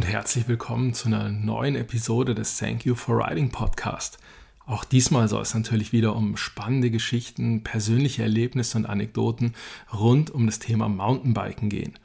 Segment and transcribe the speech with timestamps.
[0.00, 4.16] und herzlich willkommen zu einer neuen Episode des Thank You for Riding Podcast.
[4.64, 9.52] Auch diesmal soll es natürlich wieder um spannende Geschichten, persönliche Erlebnisse und Anekdoten
[9.92, 11.98] rund um das Thema Mountainbiken gehen.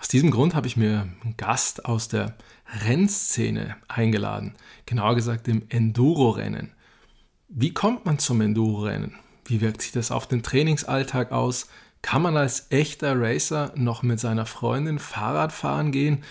[0.00, 2.36] Aus diesem Grund habe ich mir einen Gast aus der
[2.84, 6.72] Rennszene eingeladen, genauer gesagt im Enduro-Rennen.
[7.48, 9.14] Wie kommt man zum Enduro-Rennen?
[9.44, 11.68] Wie wirkt sich das auf den Trainingsalltag aus?
[12.02, 16.24] Kann man als echter Racer noch mit seiner Freundin Fahrrad fahren gehen?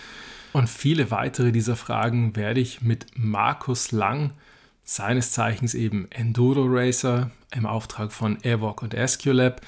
[0.52, 4.32] Und viele weitere dieser Fragen werde ich mit Markus Lang,
[4.82, 9.60] seines Zeichens eben Enduro Racer im Auftrag von Airwalk und Esculap,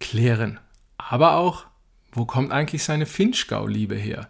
[0.00, 0.58] klären.
[0.96, 1.66] Aber auch,
[2.12, 4.28] wo kommt eigentlich seine Finchgau-Liebe her?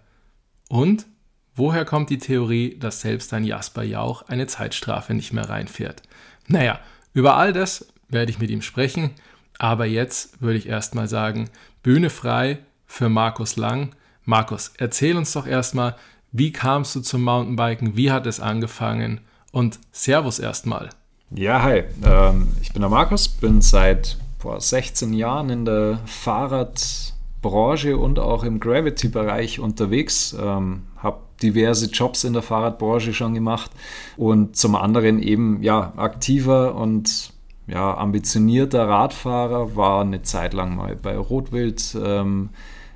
[0.68, 1.06] Und
[1.54, 6.02] woher kommt die Theorie, dass selbst ein Jasper Jauch eine Zeitstrafe nicht mehr reinfährt?
[6.48, 6.80] Naja,
[7.12, 9.10] über all das werde ich mit ihm sprechen.
[9.58, 11.50] Aber jetzt würde ich erstmal sagen,
[11.82, 13.94] Bühne frei für Markus Lang.
[14.28, 15.96] Markus, erzähl uns doch erstmal,
[16.32, 17.96] wie kamst du zum Mountainbiken?
[17.96, 19.22] Wie hat es angefangen?
[19.52, 20.90] Und Servus erstmal.
[21.30, 21.84] Ja, hi.
[22.04, 28.44] Ähm, ich bin der Markus, bin seit boah, 16 Jahren in der Fahrradbranche und auch
[28.44, 30.36] im Gravity-Bereich unterwegs.
[30.38, 33.70] Ähm, habe diverse Jobs in der Fahrradbranche schon gemacht
[34.18, 37.32] und zum anderen eben ja aktiver und
[37.66, 42.50] ja, ambitionierter Radfahrer, war eine Zeit lang mal bei Rotwild ähm,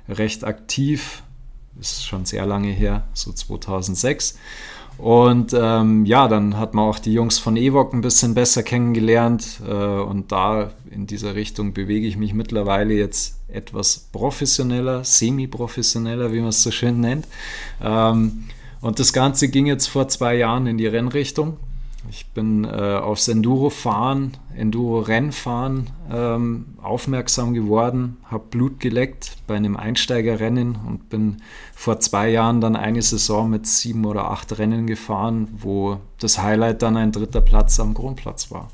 [0.09, 1.23] recht aktiv,
[1.79, 4.37] ist schon sehr lange her, so 2006.
[4.97, 9.59] Und ähm, ja, dann hat man auch die Jungs von Ewok ein bisschen besser kennengelernt
[9.67, 16.39] äh, und da in dieser Richtung bewege ich mich mittlerweile jetzt etwas professioneller, semi-professioneller, wie
[16.39, 17.27] man es so schön nennt.
[17.81, 18.43] Ähm,
[18.81, 21.57] und das Ganze ging jetzt vor zwei Jahren in die Rennrichtung.
[22.09, 30.77] Ich bin äh, aufs Enduro-Fahren, Enduro-Rennfahren ähm, aufmerksam geworden, habe Blut geleckt bei einem Einsteigerrennen
[30.87, 31.37] und bin
[31.73, 36.81] vor zwei Jahren dann eine Saison mit sieben oder acht Rennen gefahren, wo das Highlight
[36.81, 38.69] dann ein dritter Platz am Grundplatz war.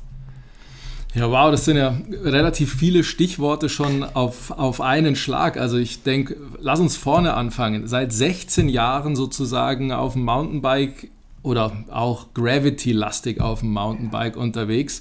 [1.14, 5.56] Ja, wow, das sind ja relativ viele Stichworte schon auf, auf einen Schlag.
[5.56, 7.88] Also ich denke, lass uns vorne anfangen.
[7.88, 11.10] Seit 16 Jahren sozusagen auf dem Mountainbike
[11.42, 15.00] oder auch Gravity-lastig auf dem Mountainbike unterwegs.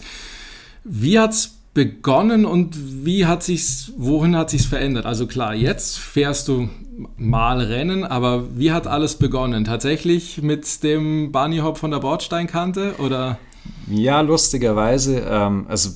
[0.84, 5.06] Wie hat es begonnen und wie hat sich's, wohin hat sich's verändert?
[5.06, 6.70] Also klar, jetzt fährst du
[7.18, 9.66] mal Rennen, aber wie hat alles begonnen?
[9.66, 13.38] Tatsächlich mit dem Bunny Hop von der Bordsteinkante oder?
[13.88, 15.92] Ja, lustigerweise, ähm, also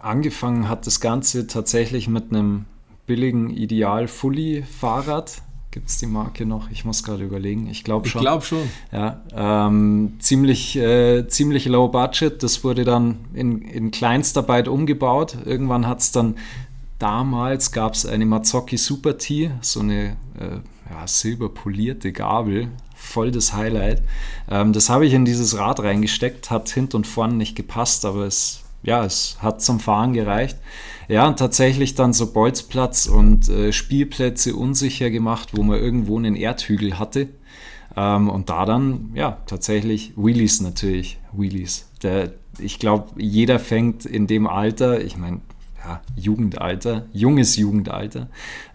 [0.00, 2.64] angefangen hat das Ganze tatsächlich mit einem
[3.06, 5.42] billigen Ideal Fully Fahrrad
[5.72, 6.70] Gibt es die Marke noch?
[6.70, 7.66] Ich muss gerade überlegen.
[7.66, 8.20] Ich glaube schon.
[8.20, 8.68] Ich glaube schon.
[8.92, 12.42] Ja, ähm, ziemlich, äh, ziemlich low budget.
[12.42, 15.38] Das wurde dann in, in Kleinstarbeit umgebaut.
[15.46, 16.36] Irgendwann hat es dann,
[16.98, 20.60] damals gab es eine Mazzocchi Super T, so eine äh,
[20.90, 22.68] ja, silberpolierte Gabel.
[22.94, 24.02] Voll das Highlight.
[24.50, 28.26] Ähm, das habe ich in dieses Rad reingesteckt, hat hint und vorn nicht gepasst, aber
[28.26, 30.58] es, ja, es hat zum Fahren gereicht.
[31.08, 36.36] Ja, und tatsächlich dann so Bolzplatz und äh, Spielplätze unsicher gemacht, wo man irgendwo einen
[36.36, 37.28] Erdhügel hatte.
[37.96, 41.18] Ähm, und da dann, ja, tatsächlich Wheelies natürlich.
[41.32, 41.88] Wheelies.
[42.02, 45.40] Der, ich glaube, jeder fängt in dem Alter, ich meine,
[45.84, 48.28] ja, Jugendalter, junges Jugendalter,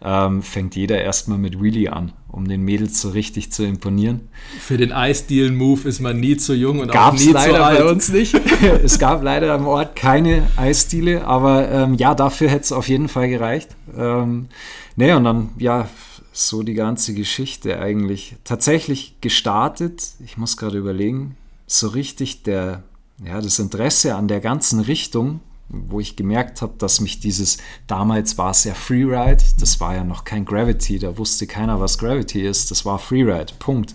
[0.04, 4.30] ähm, fängt jeder erstmal mit Wheelie an, um den Mädels so richtig zu imponieren.
[4.60, 7.80] Für den Eisdielen-Move ist man nie zu jung und Gab's auch nie leider zu alt.
[7.80, 8.34] bei uns nicht.
[8.84, 13.08] es gab leider am Ort keine Eisdiele, aber ähm, ja, dafür hätte es auf jeden
[13.08, 13.70] Fall gereicht.
[13.96, 14.48] Ähm,
[14.96, 15.90] ne, und dann, ja,
[16.34, 20.12] so die ganze Geschichte eigentlich tatsächlich gestartet.
[20.24, 21.36] Ich muss gerade überlegen,
[21.66, 22.84] so richtig der,
[23.26, 28.38] ja, das Interesse an der ganzen Richtung wo ich gemerkt habe, dass mich dieses, damals
[28.38, 32.46] war es ja Freeride, das war ja noch kein Gravity, da wusste keiner, was Gravity
[32.46, 33.94] ist, das war Freeride, Punkt.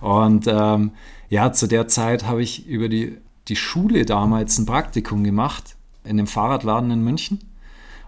[0.00, 0.92] Und ähm,
[1.28, 3.18] ja, zu der Zeit habe ich über die,
[3.48, 7.40] die Schule damals ein Praktikum gemacht in dem Fahrradladen in München.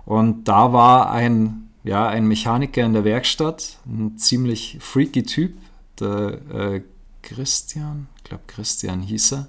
[0.05, 5.55] Und da war ein, ja, ein Mechaniker in der Werkstatt, ein ziemlich freaky Typ,
[5.99, 6.83] der äh,
[7.23, 9.49] Christian, ich glaube Christian hieß er.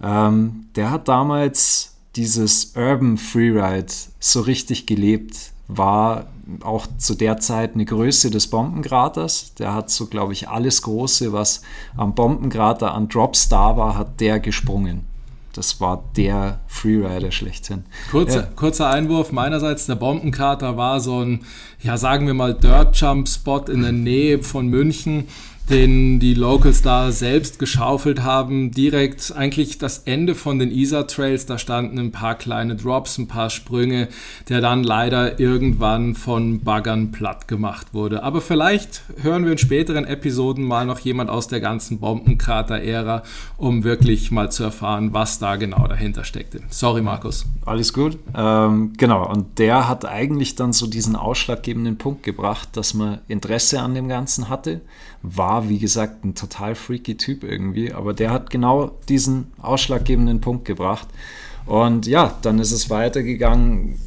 [0.00, 6.26] Ähm, der hat damals dieses Urban Freeride so richtig gelebt, war
[6.62, 9.54] auch zu der Zeit eine Größe des Bombenkraters.
[9.54, 11.62] Der hat so, glaube ich, alles Große, was
[11.96, 15.06] am Bombenkrater an Drops da war, hat der gesprungen.
[15.52, 17.84] Das war der Freerider schlechthin.
[18.10, 18.48] Kurzer, ja.
[18.54, 21.44] kurzer Einwurf meinerseits, der Bombenkrater war so ein,
[21.80, 25.28] ja sagen wir mal, Dirt Jump Spot in der Nähe von München
[25.70, 28.70] den die Locals da selbst geschaufelt haben.
[28.70, 31.44] Direkt eigentlich das Ende von den Isar Trails.
[31.46, 34.08] Da standen ein paar kleine Drops, ein paar Sprünge,
[34.48, 38.22] der dann leider irgendwann von Baggern platt gemacht wurde.
[38.22, 43.22] Aber vielleicht hören wir in späteren Episoden mal noch jemand aus der ganzen Bombenkrater-Ära,
[43.58, 46.60] um wirklich mal zu erfahren, was da genau dahinter steckte.
[46.70, 47.44] Sorry, Markus.
[47.66, 48.18] Alles gut.
[48.34, 53.80] Ähm, genau, und der hat eigentlich dann so diesen ausschlaggebenden Punkt gebracht, dass man Interesse
[53.80, 54.80] an dem Ganzen hatte
[55.22, 60.64] war, wie gesagt, ein total freaky Typ irgendwie, aber der hat genau diesen ausschlaggebenden Punkt
[60.64, 61.08] gebracht.
[61.66, 63.98] Und ja, dann ist es weitergegangen,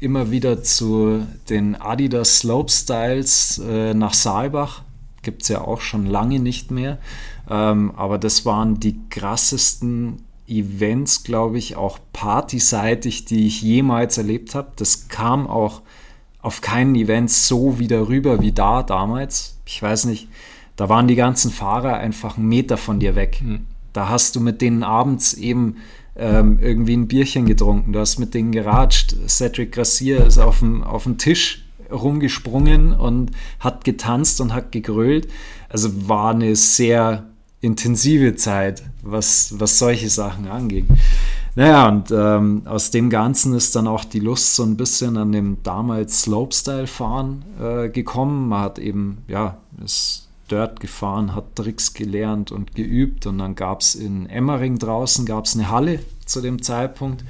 [0.00, 4.82] immer wieder zu den Adidas Slope Styles äh, nach Saalbach.
[5.22, 6.98] Gibt es ja auch schon lange nicht mehr.
[7.50, 14.54] Ähm, aber das waren die krassesten Events, glaube ich, auch partyseitig, die ich jemals erlebt
[14.54, 14.72] habe.
[14.76, 15.82] Das kam auch
[16.40, 19.58] auf keinen Event so wieder rüber wie da damals.
[19.66, 20.28] Ich weiß nicht,
[20.78, 23.42] da waren die ganzen Fahrer einfach einen Meter von dir weg.
[23.44, 23.66] Mhm.
[23.92, 25.76] Da hast du mit denen abends eben
[26.16, 29.16] ähm, irgendwie ein Bierchen getrunken, du hast mit denen geratscht.
[29.26, 35.28] Cedric Grassier ist auf dem, auf dem Tisch rumgesprungen und hat getanzt und hat gegrölt.
[35.68, 37.26] Also war eine sehr
[37.60, 40.86] intensive Zeit, was, was solche Sachen anging.
[41.56, 45.32] Naja, und ähm, aus dem Ganzen ist dann auch die Lust so ein bisschen an
[45.32, 48.48] dem damals Slopestyle-Fahren äh, gekommen.
[48.48, 53.80] Man hat eben, ja, ist Dirt gefahren, hat Tricks gelernt und geübt und dann gab
[53.80, 57.24] es in Emmering draußen gab's eine Halle zu dem Zeitpunkt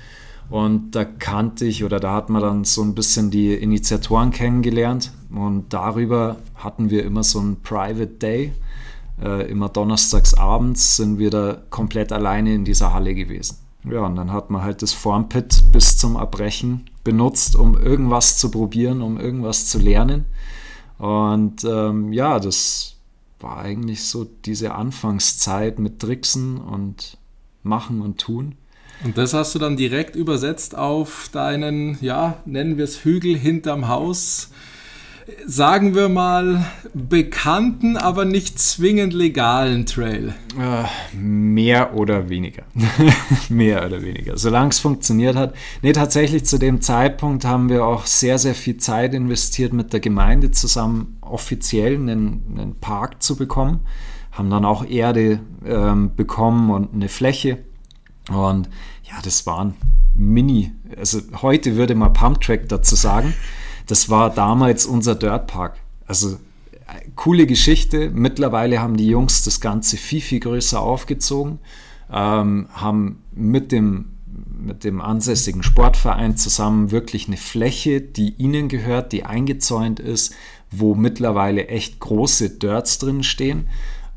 [0.51, 5.13] und da kannte ich oder da hat man dann so ein bisschen die Initiatoren kennengelernt
[5.31, 8.53] und darüber hatten wir immer so ein Private Day.
[9.21, 13.59] Äh, immer donnerstags abends sind wir da komplett alleine in dieser Halle gewesen.
[13.85, 18.51] Ja, und dann hat man halt das Formpit bis zum Erbrechen benutzt, um irgendwas zu
[18.51, 20.25] probieren, um irgendwas zu lernen.
[20.99, 22.98] Und ähm, ja, das
[23.41, 27.19] war eigentlich so diese Anfangszeit mit Tricksen und
[27.63, 28.57] Machen und Tun.
[29.05, 33.87] Und das hast du dann direkt übersetzt auf deinen, ja, nennen wir es Hügel hinterm
[33.89, 34.51] Haus
[35.47, 40.35] sagen wir mal, bekannten, aber nicht zwingend legalen Trail?
[40.59, 42.63] Äh, mehr oder weniger.
[43.49, 44.37] mehr oder weniger.
[44.37, 45.55] Solange es funktioniert hat.
[45.83, 50.01] Nee, tatsächlich zu dem Zeitpunkt haben wir auch sehr, sehr viel Zeit investiert, mit der
[50.01, 53.81] Gemeinde zusammen offiziell einen, einen Park zu bekommen.
[54.33, 57.59] Haben dann auch Erde ähm, bekommen und eine Fläche.
[58.31, 58.69] Und
[59.05, 59.75] ja, das waren
[60.15, 63.35] Mini, also heute würde man Pumptrack dazu sagen.
[63.89, 65.79] Das war damals unser Dirtpark.
[66.07, 66.39] Also
[67.17, 68.11] coole Geschichte.
[68.11, 71.59] Mittlerweile haben die Jungs das Ganze viel, viel größer aufgezogen,
[72.13, 79.13] ähm, haben mit dem, mit dem ansässigen Sportverein zusammen wirklich eine Fläche, die ihnen gehört,
[79.13, 80.35] die eingezäunt ist,
[80.71, 83.69] wo mittlerweile echt große Dirts drin stehen.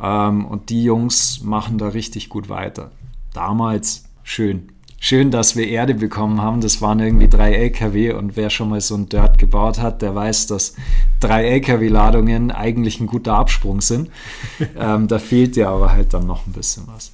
[0.01, 2.91] Ähm, und die Jungs machen da richtig gut weiter.
[3.33, 4.67] Damals schön
[5.01, 6.61] schön, dass wir Erde bekommen haben.
[6.61, 10.15] Das waren irgendwie drei LKW und wer schon mal so ein Dirt gebaut hat, der
[10.15, 10.75] weiß, dass
[11.19, 14.09] drei LKW-Ladungen eigentlich ein guter Absprung sind.
[14.77, 17.11] ähm, da fehlt ja aber halt dann noch ein bisschen was.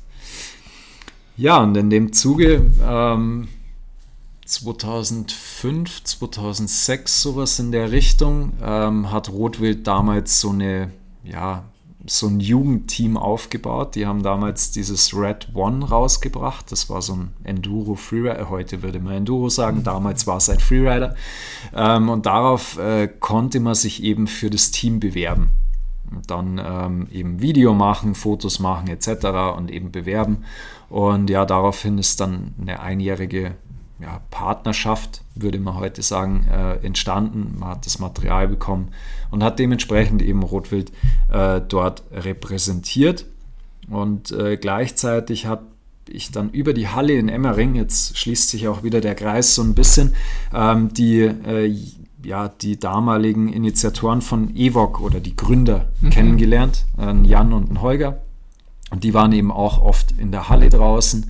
[1.37, 3.47] Ja, und in dem Zuge ähm,
[4.45, 10.91] 2005, 2006 sowas in der Richtung ähm, hat Rotwild damals so eine
[11.23, 11.63] ja,
[12.05, 13.95] so ein Jugendteam aufgebaut.
[13.95, 16.71] Die haben damals dieses Red One rausgebracht.
[16.71, 18.49] Das war so ein Enduro Freerider.
[18.49, 21.15] Heute würde man Enduro sagen, damals war es ein Freerider.
[21.75, 25.49] Ähm, und darauf äh, konnte man sich eben für das Team bewerben.
[26.09, 29.57] Und dann ähm, eben Video machen, Fotos machen etc.
[29.57, 30.45] und eben bewerben.
[30.89, 33.55] Und ja, daraufhin ist dann eine einjährige
[33.99, 37.55] ja, Partnerschaft, würde man heute sagen, äh, entstanden.
[37.59, 38.89] Man hat das Material bekommen
[39.31, 40.91] und hat dementsprechend eben Rotwild
[41.31, 43.25] äh, dort repräsentiert.
[43.89, 45.63] Und äh, gleichzeitig habe
[46.09, 49.63] ich dann über die Halle in Emmering, jetzt schließt sich auch wieder der Kreis so
[49.63, 50.13] ein bisschen,
[50.53, 51.75] ähm, die, äh,
[52.23, 56.09] ja, die damaligen Initiatoren von EVOC oder die Gründer mhm.
[56.09, 56.85] kennengelernt,
[57.23, 58.21] Jan und Holger.
[58.89, 61.29] Und die waren eben auch oft in der Halle draußen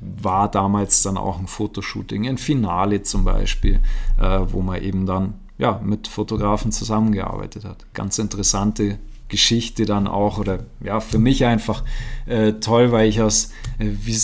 [0.00, 3.80] war damals dann auch ein Fotoshooting, ein Finale zum Beispiel,
[4.20, 7.86] äh, wo man eben dann ja, mit Fotografen zusammengearbeitet hat.
[7.94, 8.98] Ganz interessante
[9.28, 11.82] Geschichte dann auch oder ja, für mich einfach
[12.26, 14.16] äh, toll, weil ich aus, äh, wie,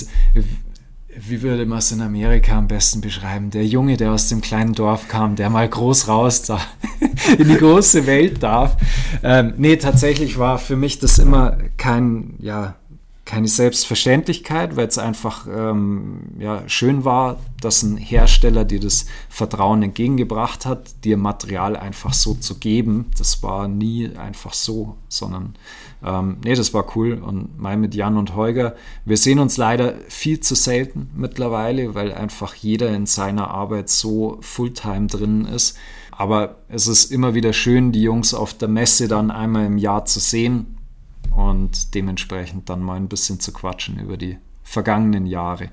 [1.18, 3.50] wie würde man es in Amerika am besten beschreiben?
[3.50, 6.60] Der Junge, der aus dem kleinen Dorf kam, der mal groß raus da
[7.38, 8.76] in die große Welt darf.
[9.22, 12.76] Ähm, nee, tatsächlich war für mich das immer kein, ja,
[13.32, 19.82] keine Selbstverständlichkeit, weil es einfach ähm, ja, schön war, dass ein Hersteller dir das Vertrauen
[19.82, 23.06] entgegengebracht hat, dir Material einfach so zu geben.
[23.16, 25.54] Das war nie einfach so, sondern
[26.04, 27.14] ähm, nee, das war cool.
[27.14, 32.12] Und mal mit Jan und Holger, wir sehen uns leider viel zu selten mittlerweile, weil
[32.12, 35.78] einfach jeder in seiner Arbeit so fulltime drin ist.
[36.10, 40.04] Aber es ist immer wieder schön, die Jungs auf der Messe dann einmal im Jahr
[40.04, 40.76] zu sehen
[41.36, 45.70] und dementsprechend dann mal ein bisschen zu quatschen über die vergangenen Jahre.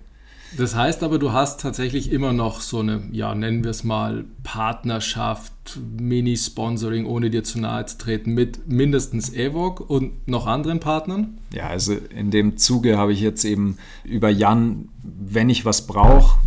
[0.58, 4.25] Das heißt aber, du hast tatsächlich immer noch so eine, ja, nennen wir es mal,
[4.44, 5.54] Partnerschaft,
[6.00, 11.38] Mini-Sponsoring, ohne dir zu nahe zu treten, mit mindestens Evoc und noch anderen Partnern?
[11.54, 16.39] Ja, also in dem Zuge habe ich jetzt eben über Jan, wenn ich was brauche,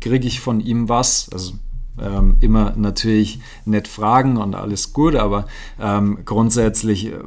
[0.00, 1.28] kriege ich von ihm was.
[1.30, 1.52] Also
[2.00, 5.46] ähm, immer natürlich nett fragen und alles gut, aber
[5.78, 7.18] ähm, grundsätzlich, äh,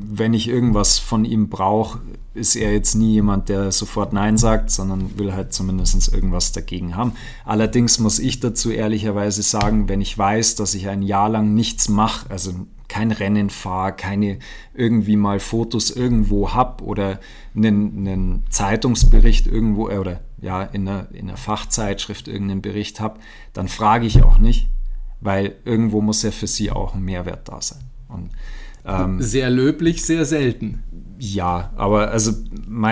[0.00, 2.00] wenn ich irgendwas von ihm brauche,
[2.34, 6.96] ist er jetzt nie jemand, der sofort Nein sagt, sondern will halt zumindest irgendwas dagegen
[6.96, 7.12] haben.
[7.44, 11.88] Allerdings muss ich dazu ehrlicherweise sagen, wenn ich weiß, dass ich ein Jahr lang nichts
[11.88, 12.52] mache, also
[12.88, 14.38] kein Rennen fahre, keine
[14.74, 17.20] irgendwie mal Fotos irgendwo habe oder
[17.54, 23.20] einen, einen Zeitungsbericht irgendwo äh, oder ja in einer, in einer Fachzeitschrift irgendeinen Bericht habe,
[23.52, 24.68] dann frage ich auch nicht,
[25.20, 27.82] weil irgendwo muss ja für sie auch ein Mehrwert da sein.
[28.08, 28.30] Und,
[28.88, 30.82] ähm, sehr löblich, sehr selten.
[31.18, 32.32] Ja, aber also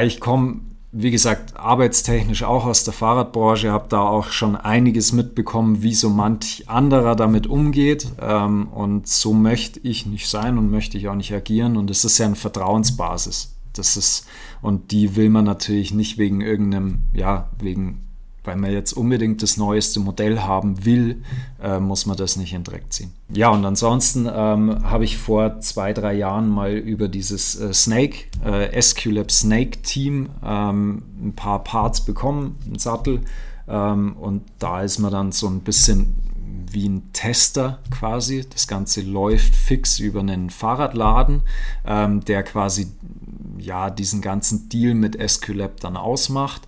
[0.04, 0.60] ich komme
[0.98, 6.08] wie gesagt, arbeitstechnisch auch aus der Fahrradbranche, habe da auch schon einiges mitbekommen, wie so
[6.08, 8.06] manch anderer damit umgeht.
[8.18, 11.76] Ähm, und so möchte ich nicht sein und möchte ich auch nicht agieren.
[11.76, 13.54] Und es ist ja eine Vertrauensbasis.
[13.74, 14.26] Das ist,
[14.62, 18.05] und die will man natürlich nicht wegen irgendeinem, ja, wegen
[18.46, 21.22] weil man jetzt unbedingt das neueste Modell haben will,
[21.62, 23.12] äh, muss man das nicht in Dreck ziehen.
[23.32, 28.24] Ja, und ansonsten ähm, habe ich vor zwei, drei Jahren mal über dieses äh, Snake,
[28.44, 33.20] äh, SQLab Snake Team, ähm, ein paar Parts bekommen, einen Sattel.
[33.68, 36.14] Ähm, und da ist man dann so ein bisschen
[36.70, 38.44] wie ein Tester quasi.
[38.50, 41.42] Das Ganze läuft fix über einen Fahrradladen,
[41.86, 42.88] ähm, der quasi
[43.58, 46.62] ja diesen ganzen Deal mit SQLab dann ausmacht.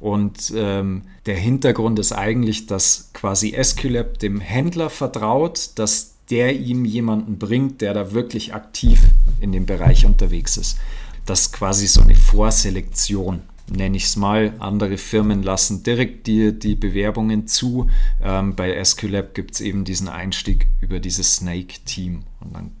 [0.00, 6.84] Und ähm, der Hintergrund ist eigentlich, dass quasi SQLab dem Händler vertraut, dass der ihm
[6.84, 9.00] jemanden bringt, der da wirklich aktiv
[9.40, 10.78] in dem Bereich unterwegs ist.
[11.26, 14.54] Das ist quasi so eine Vorselektion, nenne ich es mal.
[14.58, 17.86] Andere Firmen lassen direkt die, die Bewerbungen zu.
[18.20, 22.22] Ähm, bei SQLab gibt es eben diesen Einstieg über dieses Snake-Team.
[22.40, 22.72] Und dann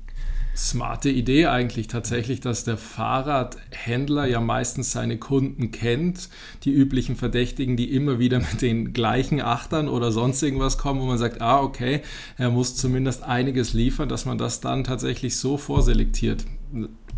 [0.60, 6.28] Smarte Idee eigentlich tatsächlich, dass der Fahrradhändler ja meistens seine Kunden kennt,
[6.64, 11.06] die üblichen Verdächtigen, die immer wieder mit den gleichen Achtern oder sonst irgendwas kommen, wo
[11.06, 12.02] man sagt, ah, okay,
[12.36, 16.44] er muss zumindest einiges liefern, dass man das dann tatsächlich so vorselektiert.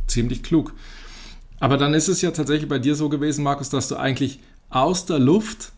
[0.07, 0.73] Ziemlich klug.
[1.59, 4.39] Aber dann ist es ja tatsächlich bei dir so gewesen, Markus, dass du eigentlich
[4.71, 5.73] aus der Luft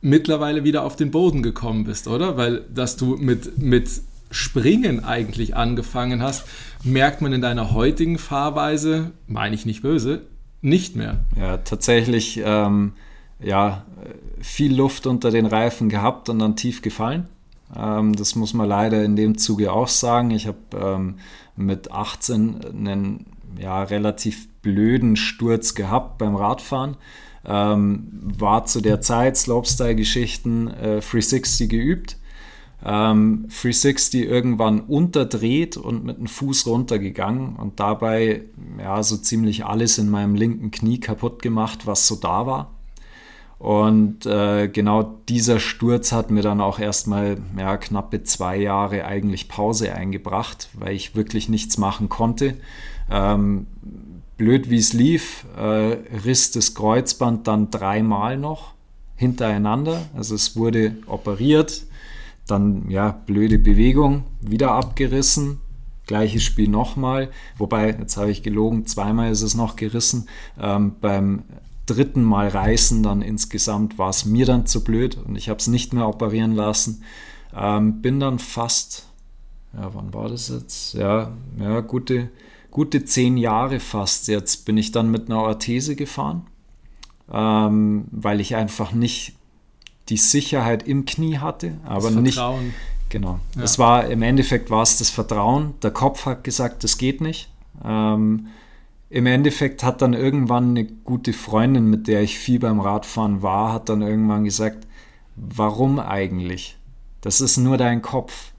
[0.00, 2.36] mittlerweile wieder auf den Boden gekommen bist, oder?
[2.36, 3.88] Weil dass du mit, mit
[4.30, 6.44] Springen eigentlich angefangen hast,
[6.82, 10.22] merkt man in deiner heutigen Fahrweise, meine ich nicht böse,
[10.62, 11.20] nicht mehr.
[11.38, 12.92] Ja, tatsächlich, ähm,
[13.38, 13.84] ja,
[14.40, 17.28] viel Luft unter den Reifen gehabt und dann tief gefallen.
[17.76, 20.30] Ähm, das muss man leider in dem Zuge auch sagen.
[20.30, 21.14] Ich habe ähm,
[21.56, 23.26] mit 18 einen
[23.58, 26.96] ja, relativ blöden Sturz gehabt beim Radfahren.
[27.44, 28.08] Ähm,
[28.38, 32.19] war zu der Zeit Slopestyle-Geschichten äh, 360 geübt
[32.84, 38.42] ähm, 360 irgendwann unterdreht und mit dem Fuß runtergegangen und dabei
[38.78, 42.70] ja so ziemlich alles in meinem linken Knie kaputt gemacht, was so da war.
[43.58, 49.48] Und äh, genau dieser Sturz hat mir dann auch erstmal ja, knappe zwei Jahre eigentlich
[49.48, 52.56] Pause eingebracht, weil ich wirklich nichts machen konnte.
[53.10, 53.66] Ähm,
[54.38, 58.72] blöd wie es lief, äh, riss das Kreuzband dann dreimal noch
[59.16, 60.00] hintereinander.
[60.16, 61.82] Also es wurde operiert,
[62.50, 65.60] dann, ja, blöde Bewegung, wieder abgerissen.
[66.06, 67.30] Gleiches Spiel nochmal.
[67.56, 70.28] Wobei, jetzt habe ich gelogen, zweimal ist es noch gerissen.
[70.60, 71.44] Ähm, beim
[71.86, 75.66] dritten Mal reißen dann insgesamt war es mir dann zu blöd und ich habe es
[75.66, 77.02] nicht mehr operieren lassen.
[77.54, 79.06] Ähm, bin dann fast,
[79.72, 80.94] ja, wann war das jetzt?
[80.94, 82.30] Ja, ja, gute,
[82.70, 84.28] gute zehn Jahre fast.
[84.28, 86.46] Jetzt bin ich dann mit einer Orthese gefahren,
[87.32, 89.34] ähm, weil ich einfach nicht
[90.10, 92.34] die Sicherheit im Knie hatte, aber das nicht.
[92.34, 92.74] Vertrauen.
[93.08, 93.40] Genau.
[93.56, 93.62] Ja.
[93.62, 95.74] Es war im Endeffekt war es das Vertrauen.
[95.82, 97.50] Der Kopf hat gesagt, das geht nicht.
[97.84, 98.48] Ähm,
[99.08, 103.72] Im Endeffekt hat dann irgendwann eine gute Freundin, mit der ich viel beim Radfahren war,
[103.72, 104.86] hat dann irgendwann gesagt,
[105.34, 106.76] warum eigentlich?
[107.20, 108.52] Das ist nur dein Kopf,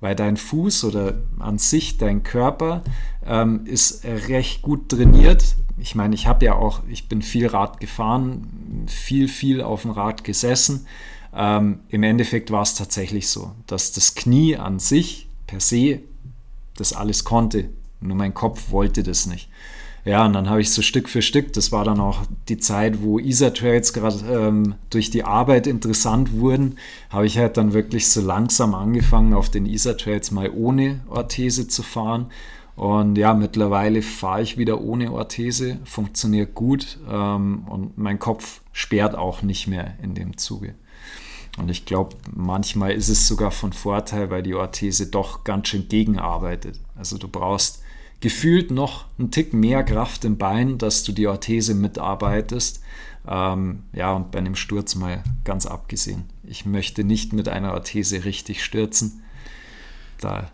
[0.00, 2.82] weil dein Fuß oder an sich dein Körper
[3.26, 7.80] ähm, ist recht gut trainiert ich meine, ich habe ja auch, ich bin viel Rad
[7.80, 10.86] gefahren, viel, viel auf dem Rad gesessen.
[11.34, 16.00] Ähm, Im Endeffekt war es tatsächlich so, dass das Knie an sich per se
[16.76, 17.68] das alles konnte.
[18.00, 19.48] Nur mein Kopf wollte das nicht.
[20.04, 23.02] Ja, und dann habe ich so Stück für Stück, das war dann auch die Zeit,
[23.02, 26.76] wo Isa-Trails gerade ähm, durch die Arbeit interessant wurden,
[27.10, 31.82] habe ich halt dann wirklich so langsam angefangen, auf den Isa-Trails mal ohne Orthese zu
[31.82, 32.26] fahren.
[32.78, 39.16] Und ja, mittlerweile fahre ich wieder ohne Orthese, funktioniert gut ähm, und mein Kopf sperrt
[39.16, 40.76] auch nicht mehr in dem Zuge.
[41.58, 45.88] Und ich glaube, manchmal ist es sogar von Vorteil, weil die Orthese doch ganz schön
[45.88, 46.78] gegenarbeitet.
[46.94, 47.82] Also du brauchst
[48.20, 52.80] gefühlt noch einen Tick mehr Kraft im Bein, dass du die Orthese mitarbeitest.
[53.26, 56.26] Ähm, ja, und bei einem Sturz mal ganz abgesehen.
[56.44, 59.24] Ich möchte nicht mit einer Orthese richtig stürzen.
[60.20, 60.52] Da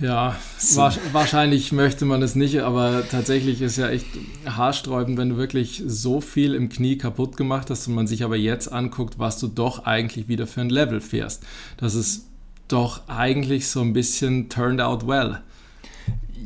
[0.00, 0.36] ja,
[0.74, 4.06] wa wahrscheinlich möchte man es nicht, aber tatsächlich ist ja echt
[4.46, 8.36] haarsträubend, wenn du wirklich so viel im Knie kaputt gemacht hast und man sich aber
[8.36, 11.44] jetzt anguckt, was du doch eigentlich wieder für ein Level fährst.
[11.78, 12.26] Das ist
[12.68, 15.40] doch eigentlich so ein bisschen turned out well.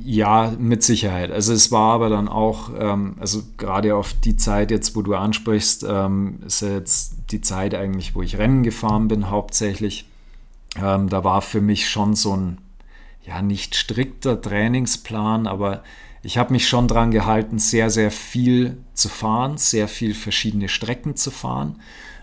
[0.04, 1.30] Ja, mit Sicherheit.
[1.30, 5.14] Also es war aber dann auch, ähm, also gerade auf die Zeit jetzt, wo du
[5.14, 10.08] ansprichst, ähm, ist ja jetzt die Zeit eigentlich, wo ich Rennen gefahren bin hauptsächlich.
[10.82, 12.58] Ähm, da war für mich schon so ein
[13.24, 15.82] ja nicht strikter Trainingsplan, aber
[16.22, 21.16] ich habe mich schon daran gehalten, sehr, sehr viel zu fahren, sehr viel verschiedene Strecken
[21.16, 21.80] zu fahren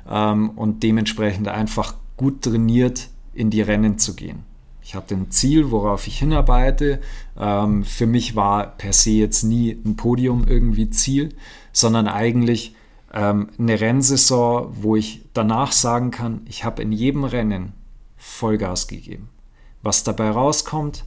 [0.10, 4.44] ähm, und dementsprechend einfach gut trainiert in die Rennen zu gehen.
[4.82, 7.00] Ich hatte ein Ziel, worauf ich hinarbeite.
[7.38, 11.36] Ähm, für mich war per se jetzt nie ein Podium irgendwie Ziel,
[11.72, 12.74] sondern eigentlich
[13.14, 17.74] ähm, eine Rennsaison, wo ich danach sagen kann, ich habe in jedem Rennen
[18.18, 19.30] Vollgas gegeben.
[19.82, 21.06] Was dabei rauskommt,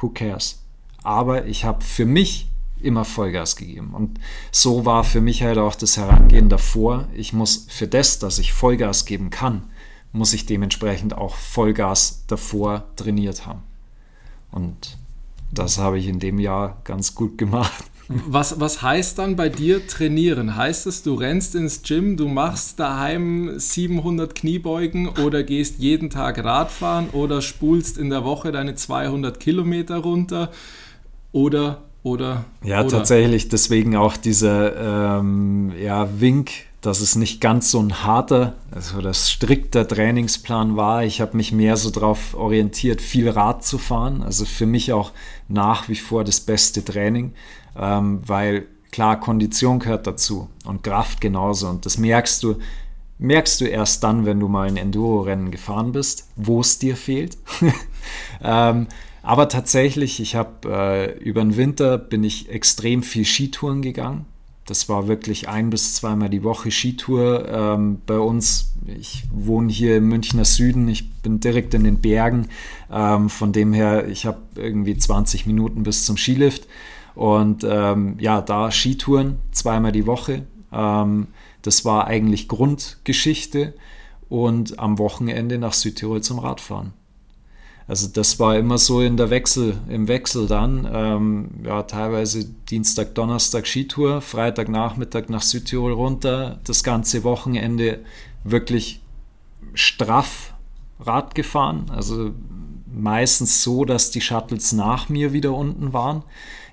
[0.00, 0.62] who cares?
[1.02, 2.48] Aber ich habe für mich
[2.80, 3.94] immer Vollgas gegeben.
[3.94, 4.20] Und
[4.50, 7.06] so war für mich halt auch das Herangehen davor.
[7.14, 9.64] Ich muss für das, dass ich Vollgas geben kann,
[10.12, 13.62] muss ich dementsprechend auch Vollgas davor trainiert haben.
[14.50, 14.96] Und
[15.52, 17.84] das habe ich in dem Jahr ganz gut gemacht.
[18.08, 20.56] Was, was heißt dann bei dir trainieren?
[20.56, 26.42] Heißt es, du rennst ins Gym, du machst daheim 700 Kniebeugen oder gehst jeden Tag
[26.42, 30.50] Radfahren oder spulst in der Woche deine 200 Kilometer runter
[31.32, 32.88] oder oder ja oder.
[32.88, 36.50] tatsächlich deswegen auch dieser ähm, ja, Wink
[36.86, 41.02] dass es nicht ganz so ein harter, also das strikter Trainingsplan war.
[41.02, 44.22] Ich habe mich mehr so darauf orientiert, viel Rad zu fahren.
[44.22, 45.10] Also für mich auch
[45.48, 47.32] nach wie vor das beste Training,
[47.78, 51.68] ähm, weil klar, Kondition gehört dazu und Kraft genauso.
[51.68, 52.56] Und das merkst du,
[53.18, 57.36] merkst du erst dann, wenn du mal ein Enduro-Rennen gefahren bist, wo es dir fehlt.
[58.42, 58.86] ähm,
[59.22, 64.26] aber tatsächlich, ich habe äh, über den Winter bin ich extrem viel Skitouren gegangen
[64.66, 68.72] das war wirklich ein bis zweimal die Woche Skitour ähm, bei uns.
[68.98, 72.48] Ich wohne hier im Münchner Süden, ich bin direkt in den Bergen.
[72.90, 76.66] Ähm, von dem her, ich habe irgendwie 20 Minuten bis zum Skilift.
[77.16, 80.46] Und ähm, ja, da Skitouren zweimal die Woche.
[80.72, 81.28] Ähm,
[81.62, 83.74] das war eigentlich Grundgeschichte.
[84.28, 86.92] Und am Wochenende nach Südtirol zum Radfahren.
[87.88, 90.88] Also das war immer so in der Wechsel, im Wechsel dann.
[90.92, 98.00] Ähm, ja, teilweise Dienstag, Donnerstag Skitour, Freitagnachmittag nach Südtirol runter, das ganze Wochenende
[98.42, 99.00] wirklich
[99.74, 100.54] straff
[100.98, 101.86] Rad gefahren.
[101.90, 102.32] Also
[102.92, 106.24] meistens so, dass die Shuttles nach mir wieder unten waren.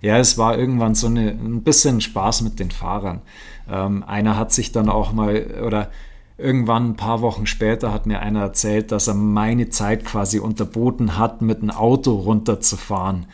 [0.04, 3.22] Ja, es war irgendwann so eine, ein bisschen Spaß mit den Fahrern.
[3.68, 5.90] Ähm, einer hat sich dann auch mal, oder
[6.38, 11.18] Irgendwann ein paar Wochen später hat mir einer erzählt, dass er meine Zeit quasi unterboten
[11.18, 13.28] hat, mit einem Auto runterzufahren.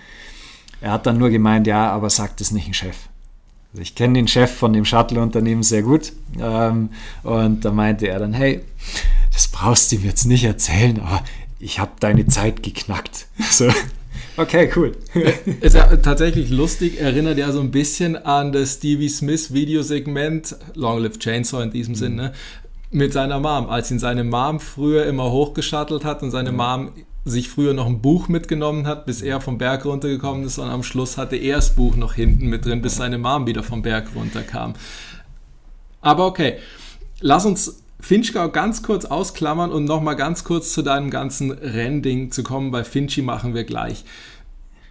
[0.82, 3.08] Er hat dann nur gemeint, ja, aber sagt es nicht ein Chef.
[3.72, 6.12] Also ich kenne den Chef von dem Shuttle-Unternehmen sehr gut.
[6.40, 6.90] Ähm,
[7.24, 8.62] und da meinte er dann, hey,
[9.32, 11.24] das brauchst du ihm jetzt nicht erzählen, aber
[11.58, 13.28] ich habe deine Zeit geknackt.
[13.50, 13.70] So.
[14.40, 14.94] Okay, cool.
[15.60, 21.04] Ist ja tatsächlich lustig, erinnert ja so ein bisschen an das Stevie Smith Videosegment, Long
[21.04, 21.98] Live Chainsaw in diesem mhm.
[21.98, 22.34] Sinne,
[22.90, 26.92] mit seiner Mom, als ihn seine Mom früher immer hochgeschattelt hat und seine Mom
[27.26, 30.84] sich früher noch ein Buch mitgenommen hat, bis er vom Berg runtergekommen ist und am
[30.84, 34.16] Schluss hatte er das Buch noch hinten mit drin, bis seine Mom wieder vom Berg
[34.16, 34.74] runterkam.
[36.00, 36.60] Aber okay,
[37.20, 42.44] lass uns Finchgau ganz kurz ausklammern und nochmal ganz kurz zu deinem ganzen Rennding zu
[42.44, 42.72] kommen.
[42.72, 44.06] Bei Finchi machen wir gleich.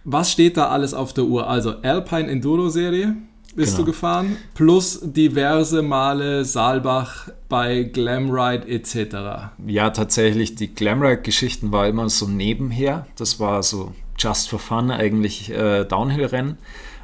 [0.03, 1.49] Was steht da alles auf der Uhr?
[1.49, 3.15] Also Alpine Enduro Serie,
[3.55, 3.85] bist genau.
[3.85, 9.51] du gefahren, plus diverse Male Saalbach bei Glamride etc.
[9.65, 13.07] Ja, tatsächlich, die Glamride-Geschichten war immer so nebenher.
[13.15, 16.57] Das war so just for fun eigentlich äh, Downhill-Rennen.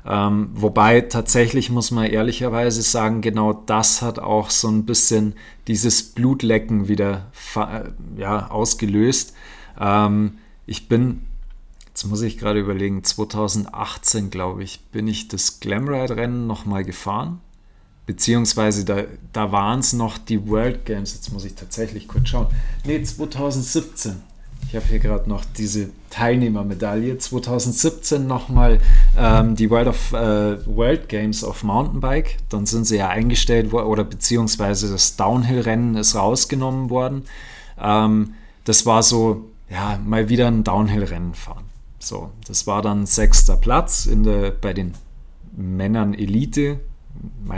[0.08, 5.34] Ähm, wobei tatsächlich muss man ehrlicherweise sagen, genau das hat auch so ein bisschen
[5.68, 7.32] dieses Blutlecken wieder
[8.15, 9.34] ja, ausgelöst.
[9.80, 10.38] Ähm,
[10.68, 11.22] ich bin,
[11.88, 17.41] jetzt muss ich gerade überlegen, 2018 glaube ich, bin ich das Glamride-Rennen nochmal gefahren.
[18.06, 21.15] Beziehungsweise da, da waren es noch die World Games.
[21.15, 22.48] Jetzt muss ich tatsächlich kurz schauen.
[22.84, 24.22] Nee, 2017
[24.68, 27.18] ich habe hier gerade noch diese Teilnehmermedaille.
[27.18, 28.80] 2017 nochmal
[29.18, 32.38] ähm, die World, of, äh, World Games of Mountainbike.
[32.50, 37.24] Dann sind sie ja eingestellt worden oder beziehungsweise das Downhill-Rennen ist rausgenommen worden.
[37.80, 41.65] Ähm, das war so, ja, mal wieder ein Downhill-Rennen fahren.
[42.00, 44.94] So, das war dann sechster Platz in der, bei den
[45.56, 46.80] Männern Elite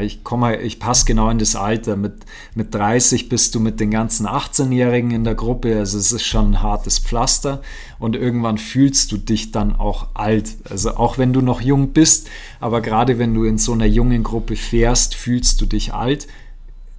[0.01, 1.95] ich komme, ich passe genau in das Alter.
[1.95, 5.77] Mit, mit 30 bist du mit den ganzen 18-Jährigen in der Gruppe.
[5.77, 7.61] Also es ist schon ein hartes Pflaster.
[7.99, 10.57] Und irgendwann fühlst du dich dann auch alt.
[10.69, 14.23] Also auch wenn du noch jung bist, aber gerade wenn du in so einer jungen
[14.23, 16.27] Gruppe fährst, fühlst du dich alt.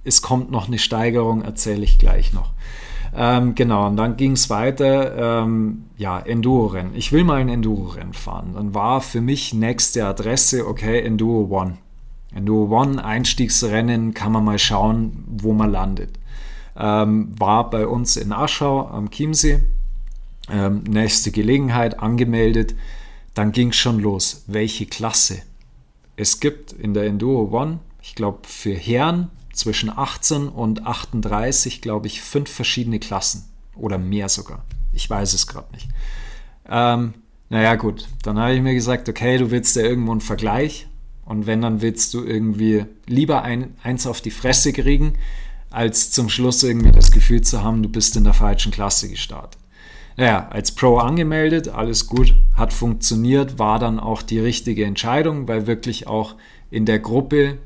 [0.03, 2.51] Es kommt noch eine Steigerung, erzähle ich gleich noch.
[3.15, 5.43] Ähm, genau, und dann ging es weiter.
[5.43, 6.95] Ähm, ja, Enduro-Rennen.
[6.95, 8.51] Ich will mal ein Enduro-Rennen fahren.
[8.55, 11.77] Dann war für mich nächste Adresse, okay, Enduro One
[12.33, 16.19] Enduro One Einstiegsrennen kann man mal schauen, wo man landet.
[16.77, 19.63] Ähm, war bei uns in Aschau am Chiemsee.
[20.49, 22.75] Ähm, nächste Gelegenheit angemeldet.
[23.33, 24.43] Dann ging es schon los.
[24.47, 25.41] Welche Klasse?
[26.15, 32.07] Es gibt in der Enduro One, ich glaube für Herren zwischen 18 und 38, glaube
[32.07, 33.45] ich, fünf verschiedene Klassen.
[33.75, 34.65] Oder mehr sogar.
[34.91, 35.87] Ich weiß es gerade nicht.
[36.67, 37.13] Ähm,
[37.49, 38.07] naja, gut.
[38.23, 40.88] Dann habe ich mir gesagt, okay, du willst ja irgendwo einen Vergleich.
[41.29, 45.13] Und wenn, dann willst du irgendwie lieber ein, eins auf die Fresse kriegen,
[45.69, 49.61] als zum Schluss irgendwie das Gefühl zu haben, du bist in der falschen Klasse gestartet.
[50.17, 55.67] Naja, als Pro angemeldet, alles gut, hat funktioniert, war dann auch die richtige Entscheidung, weil
[55.67, 56.35] wirklich auch
[56.71, 57.59] in der Gruppe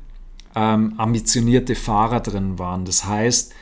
[0.54, 2.84] ähm, ambitionierte Fahrer drin waren.
[2.84, 3.54] Das heißt,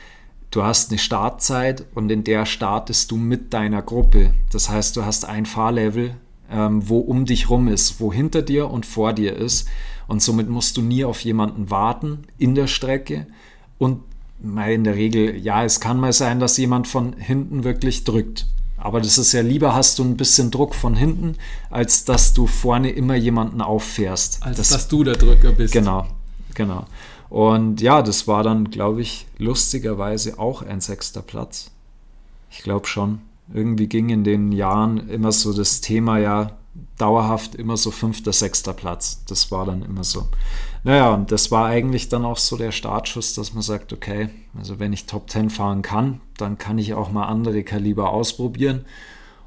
[0.51, 4.33] du hast eine Startzeit und in der startest du mit deiner Gruppe.
[4.51, 6.17] Das heißt, du hast ein Fahrlevel,
[6.53, 9.67] ähm, wo um dich rum ist, wo hinter dir und vor dir ist.
[10.07, 13.27] Und somit musst du nie auf jemanden warten in der Strecke.
[13.77, 14.01] Und
[14.41, 18.45] in der Regel, ja, es kann mal sein, dass jemand von hinten wirklich drückt.
[18.77, 21.37] Aber das ist ja lieber, hast du ein bisschen Druck von hinten,
[21.69, 24.43] als dass du vorne immer jemanden auffährst.
[24.43, 25.73] Als das, dass du der Drücker bist.
[25.73, 26.07] Genau,
[26.53, 26.85] genau.
[27.29, 31.71] Und ja, das war dann, glaube ich, lustigerweise auch ein sechster Platz.
[32.51, 33.21] Ich glaube schon.
[33.53, 36.51] Irgendwie ging in den Jahren immer so das Thema ja,
[36.97, 39.23] dauerhaft immer so fünfter, sechster Platz.
[39.25, 40.27] Das war dann immer so.
[40.83, 44.79] Naja, und das war eigentlich dann auch so der Startschuss, dass man sagt, okay, also
[44.79, 48.85] wenn ich Top 10 fahren kann, dann kann ich auch mal andere Kaliber ausprobieren.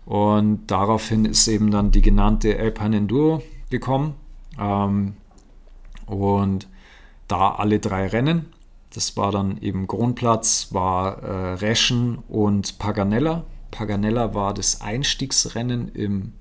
[0.05, 4.15] Und daraufhin ist eben dann die genannte Alpine Enduro gekommen.
[4.59, 5.15] Ähm,
[6.07, 6.69] und
[7.27, 8.47] da alle drei Rennen.
[8.95, 13.45] Das war dann eben Grundplatz, war äh, Reschen und Paganella.
[13.77, 16.33] Paganella war das Einstiegsrennen im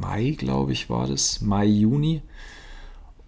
[0.00, 2.22] Mai, glaube ich, war das, Mai, Juni.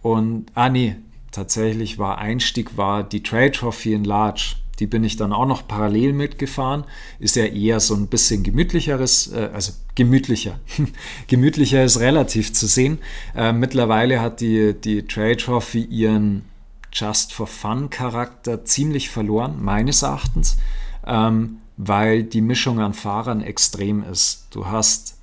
[0.02, 0.94] Und, ah nee,
[1.32, 4.54] tatsächlich war Einstieg war die Trail Trophy in Large.
[4.78, 6.84] Die bin ich dann auch noch parallel mitgefahren.
[7.18, 10.60] Ist ja eher so ein bisschen gemütlicheres, äh, also gemütlicher.
[11.26, 12.98] gemütlicher ist relativ zu sehen.
[13.34, 16.44] Äh, mittlerweile hat die, die Trail Trophy ihren
[16.92, 20.56] Just for Fun Charakter ziemlich verloren, meines Erachtens,
[21.04, 24.46] ähm, weil die Mischung an Fahrern extrem ist.
[24.50, 25.16] Du hast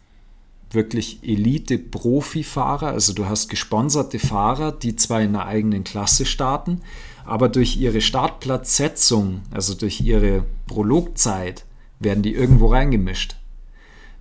[0.72, 6.82] wirklich Elite-Profi-Fahrer, also du hast gesponserte Fahrer, die zwar in einer eigenen Klasse starten,
[7.26, 11.64] aber durch ihre Startplatzsetzung, also durch ihre Prologzeit,
[12.00, 13.38] werden die irgendwo reingemischt.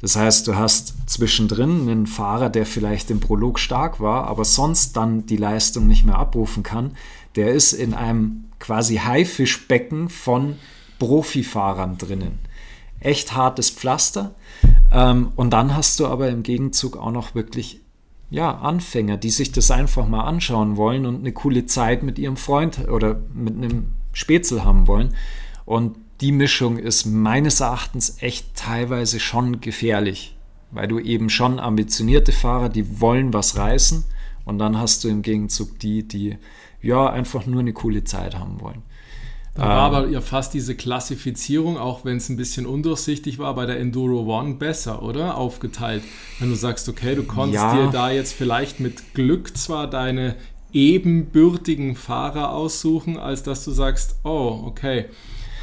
[0.00, 4.96] Das heißt, du hast zwischendrin einen Fahrer, der vielleicht im Prolog stark war, aber sonst
[4.96, 6.96] dann die Leistung nicht mehr abrufen kann.
[7.34, 10.56] Der ist in einem quasi Haifischbecken von
[10.98, 12.38] Profifahrern drinnen.
[13.00, 14.34] Echt hartes Pflaster.
[14.92, 17.80] Ähm, und dann hast du aber im Gegenzug auch noch wirklich
[18.30, 22.36] ja, Anfänger, die sich das einfach mal anschauen wollen und eine coole Zeit mit ihrem
[22.36, 25.14] Freund oder mit einem Spätzle haben wollen.
[25.64, 30.36] Und die Mischung ist meines Erachtens echt teilweise schon gefährlich,
[30.72, 34.04] weil du eben schon ambitionierte Fahrer, die wollen was reißen
[34.44, 36.36] und dann hast du im Gegenzug die, die
[36.82, 38.82] ja einfach nur eine coole Zeit haben wollen.
[39.58, 39.94] Da war ähm.
[39.94, 44.22] aber ja fast diese Klassifizierung, auch wenn es ein bisschen undurchsichtig war, bei der Enduro
[44.38, 45.36] One besser, oder?
[45.36, 46.04] Aufgeteilt.
[46.38, 47.86] Wenn du sagst, okay, du konntest ja.
[47.86, 50.36] dir da jetzt vielleicht mit Glück zwar deine
[50.72, 55.06] ebenbürtigen Fahrer aussuchen, als dass du sagst, oh, okay,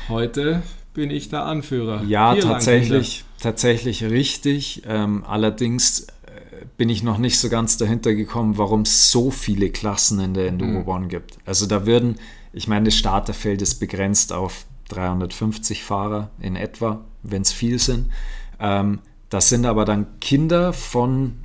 [0.09, 0.61] heute
[0.93, 2.03] bin ich der Anführer.
[2.03, 4.81] Ja, Hier tatsächlich, tatsächlich richtig.
[4.87, 9.69] Ähm, allerdings äh, bin ich noch nicht so ganz dahinter gekommen, warum es so viele
[9.69, 10.87] Klassen in der Enduro mhm.
[10.87, 11.37] One gibt.
[11.45, 12.15] Also da würden,
[12.55, 18.11] ich meine, das Starterfeld ist begrenzt auf 350 Fahrer in etwa, wenn es viel sind.
[18.59, 21.39] Ähm, das sind aber dann Kinder von,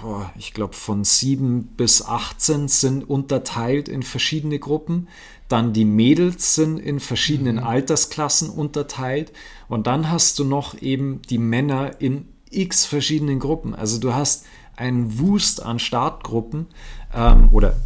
[0.00, 5.08] boah, ich glaube, von 7 bis 18 sind unterteilt in verschiedene Gruppen.
[5.48, 7.64] Dann die Mädels sind in verschiedenen mhm.
[7.64, 9.32] Altersklassen unterteilt.
[9.68, 13.74] Und dann hast du noch eben die Männer in x verschiedenen Gruppen.
[13.74, 16.66] Also du hast einen Wust an Startgruppen
[17.14, 17.76] ähm, oder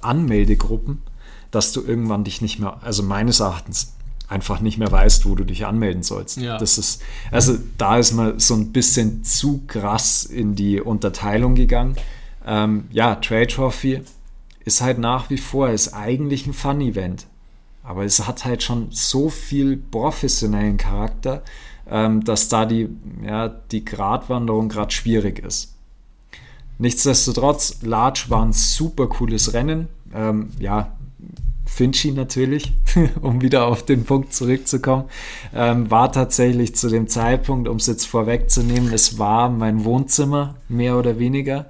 [0.00, 1.02] Anmeldegruppen,
[1.50, 3.94] dass du irgendwann dich nicht mehr, also meines Erachtens,
[4.30, 6.36] einfach nicht mehr weißt, wo du dich anmelden sollst.
[6.36, 6.56] Ja.
[6.56, 11.96] Das ist, also da ist man so ein bisschen zu krass in die Unterteilung gegangen.
[12.46, 14.02] Ähm, ja, Trade Trophy
[14.64, 17.26] ist halt nach wie vor, ist eigentlich ein Fun-Event.
[17.82, 21.42] Aber es hat halt schon so viel professionellen Charakter,
[21.88, 22.88] ähm, dass da die,
[23.24, 25.74] ja, die Gratwanderung gerade schwierig ist.
[26.78, 29.88] Nichtsdestotrotz, Large war ein super cooles Rennen.
[30.14, 30.92] Ähm, ja,
[31.70, 32.72] Finchi natürlich,
[33.22, 35.04] um wieder auf den Punkt zurückzukommen,
[35.54, 40.98] ähm, war tatsächlich zu dem Zeitpunkt, um es jetzt vorwegzunehmen, es war mein Wohnzimmer, mehr
[40.98, 41.68] oder weniger.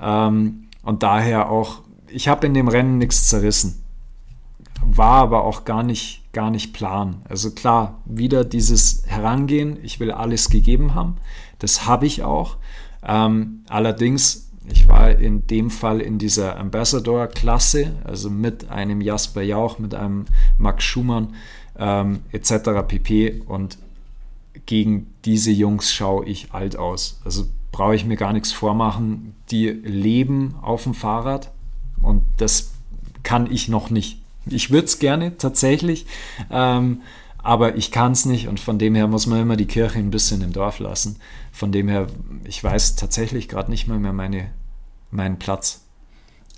[0.00, 3.82] Ähm, und daher auch, ich habe in dem Rennen nichts zerrissen.
[4.84, 7.22] War aber auch gar nicht, gar nicht plan.
[7.28, 11.16] Also klar, wieder dieses Herangehen, ich will alles gegeben haben.
[11.58, 12.56] Das habe ich auch.
[13.02, 19.78] Ähm, allerdings ich war in dem Fall in dieser Ambassador-Klasse, also mit einem Jasper Jauch,
[19.78, 20.26] mit einem
[20.58, 21.34] Max Schumann
[21.78, 22.52] ähm, etc.
[22.86, 23.42] pp.
[23.46, 23.78] Und
[24.66, 27.20] gegen diese Jungs schaue ich alt aus.
[27.24, 29.34] Also brauche ich mir gar nichts vormachen.
[29.50, 31.50] Die leben auf dem Fahrrad
[32.02, 32.72] und das
[33.22, 34.20] kann ich noch nicht.
[34.46, 36.06] Ich würde es gerne tatsächlich,
[36.50, 37.02] ähm,
[37.38, 40.10] aber ich kann es nicht und von dem her muss man immer die Kirche ein
[40.10, 41.16] bisschen im Dorf lassen.
[41.52, 42.06] Von dem her,
[42.44, 44.50] ich weiß tatsächlich gerade nicht mal mehr meine,
[45.10, 45.89] meinen Platz.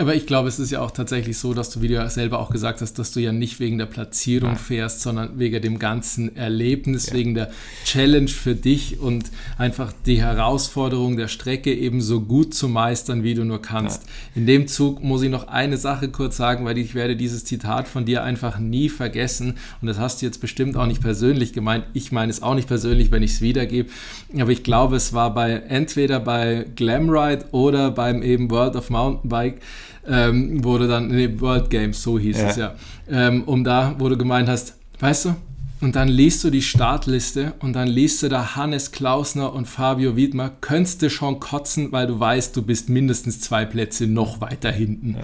[0.03, 2.41] Aber ich glaube, es ist ja auch tatsächlich so, dass du, wie du ja selber
[2.41, 6.37] auch gesagt hast, dass du ja nicht wegen der Platzierung fährst, sondern wegen dem ganzen
[6.37, 7.12] Erlebnis, ja.
[7.15, 7.53] wegen der
[7.85, 13.35] Challenge für dich und einfach die Herausforderung der Strecke eben so gut zu meistern, wie
[13.35, 14.03] du nur kannst.
[14.03, 14.41] Ja.
[14.41, 17.87] In dem Zug muss ich noch eine Sache kurz sagen, weil ich werde dieses Zitat
[17.87, 21.85] von dir einfach nie vergessen und das hast du jetzt bestimmt auch nicht persönlich gemeint.
[21.95, 23.88] Ich meine es auch nicht persönlich, wenn ich es wiedergebe,
[24.37, 29.61] aber ich glaube, es war bei entweder bei Glamride oder beim eben World of Mountainbike
[30.07, 32.49] ähm, du dann, nee, World Games, so hieß ja.
[32.49, 32.75] es ja,
[33.09, 35.35] ähm, um da, wo du gemeint hast, weißt du,
[35.81, 40.15] und dann liest du die Startliste und dann liest du da Hannes Klausner und Fabio
[40.15, 44.71] Wiedmer, könntest du schon kotzen, weil du weißt, du bist mindestens zwei Plätze noch weiter
[44.71, 45.15] hinten.
[45.15, 45.23] Ja.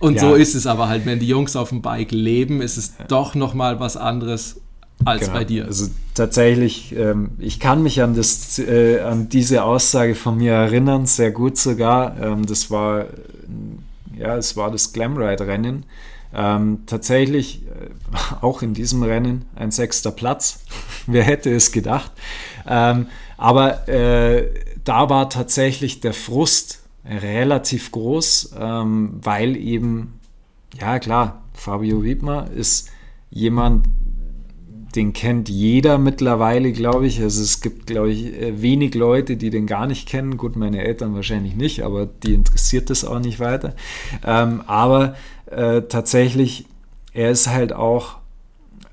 [0.00, 0.22] Und ja.
[0.22, 3.04] so ist es aber halt, wenn die Jungs auf dem Bike leben, ist es ja.
[3.06, 4.60] doch nochmal was anderes
[5.04, 5.32] als genau.
[5.34, 5.66] bei dir.
[5.66, 11.06] Also tatsächlich, ähm, ich kann mich an, das, äh, an diese Aussage von mir erinnern,
[11.06, 12.20] sehr gut sogar.
[12.20, 13.06] Ähm, das war
[14.16, 15.86] ja, es war das Glamride-Rennen.
[16.34, 17.90] Ähm, tatsächlich äh,
[18.40, 20.60] auch in diesem Rennen ein sechster Platz.
[21.06, 22.12] Wer hätte es gedacht?
[22.66, 24.50] Ähm, aber äh,
[24.84, 30.18] da war tatsächlich der Frust relativ groß, ähm, weil eben,
[30.78, 32.90] ja klar, Fabio Wiedmer ist
[33.30, 33.86] jemand,
[34.96, 37.20] den kennt jeder mittlerweile, glaube ich.
[37.20, 40.38] Also es gibt, glaube ich, äh, wenig Leute, die den gar nicht kennen.
[40.38, 43.74] Gut, meine Eltern wahrscheinlich nicht, aber die interessiert das auch nicht weiter.
[44.24, 45.14] Ähm, aber
[45.46, 46.66] äh, tatsächlich,
[47.12, 48.16] er ist halt auch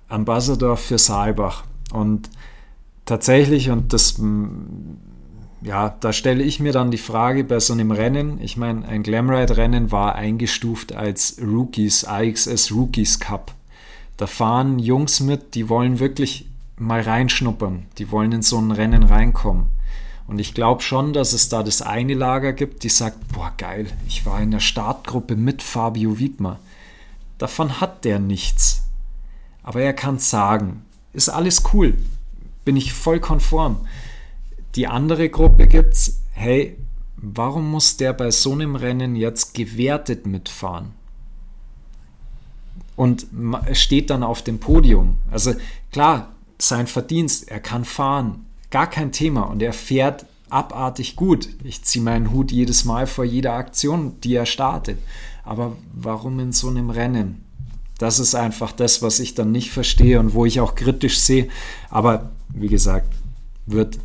[0.09, 1.63] Ambassador für Saalbach.
[1.93, 2.29] Und
[3.05, 4.21] tatsächlich, und das,
[5.61, 9.03] ja, da stelle ich mir dann die Frage bei so einem Rennen, ich meine, ein
[9.03, 13.53] Glamride-Rennen war eingestuft als Rookies, AXS Rookies Cup.
[14.17, 16.47] Da fahren Jungs mit, die wollen wirklich
[16.77, 19.67] mal reinschnuppern, die wollen in so ein Rennen reinkommen.
[20.27, 23.87] Und ich glaube schon, dass es da das eine Lager gibt, die sagt, boah geil,
[24.07, 26.59] ich war in der Startgruppe mit Fabio Wiedmer.
[27.37, 28.83] Davon hat der nichts.
[29.63, 31.97] Aber er kann sagen, ist alles cool,
[32.65, 33.87] bin ich voll konform.
[34.75, 36.77] Die andere Gruppe gibt's, hey,
[37.17, 40.91] warum muss der bei so einem Rennen jetzt gewertet mitfahren?
[42.95, 43.27] Und
[43.73, 45.17] steht dann auf dem Podium.
[45.31, 45.53] Also
[45.91, 51.49] klar, sein Verdienst, er kann fahren, gar kein Thema und er fährt abartig gut.
[51.63, 54.99] Ich ziehe meinen Hut jedes Mal vor jeder Aktion, die er startet.
[55.43, 57.43] Aber warum in so einem Rennen?
[57.97, 61.49] Das ist einfach das, was ich dann nicht verstehe und wo ich auch kritisch sehe.
[61.89, 63.13] Aber wie gesagt,
[63.65, 63.99] wird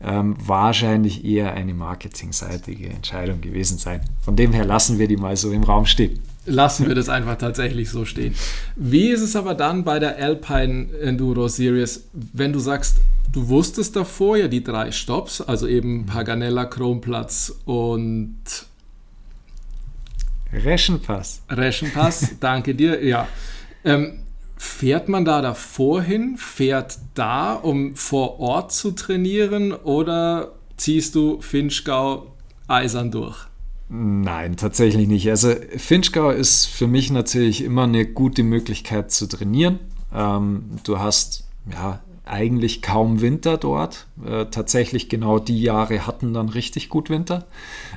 [0.00, 4.00] ähm, wahrscheinlich eher eine marketingseitige Entscheidung gewesen sein.
[4.20, 6.20] Von dem her lassen wir die mal so im Raum stehen.
[6.46, 8.34] Lassen wir das einfach tatsächlich so stehen.
[8.76, 12.98] Wie ist es aber dann bei der Alpine Enduro Series, wenn du sagst,
[13.32, 18.36] du wusstest davor ja die drei Stops, also eben Paganella, Kronplatz und
[20.52, 21.42] Reschenpass.
[21.48, 23.26] Reschenpass, danke dir, ja.
[23.84, 24.20] Ähm,
[24.56, 31.40] fährt man da davor hin, fährt da, um vor Ort zu trainieren oder ziehst du
[31.40, 32.34] Finchgau
[32.68, 33.46] eisern durch?
[33.94, 35.28] Nein, tatsächlich nicht.
[35.28, 39.80] Also Finchgau ist für mich natürlich immer eine gute Möglichkeit zu trainieren.
[40.14, 44.06] Ähm, du hast ja eigentlich kaum Winter dort.
[44.24, 47.44] Äh, tatsächlich genau die Jahre hatten dann richtig gut Winter,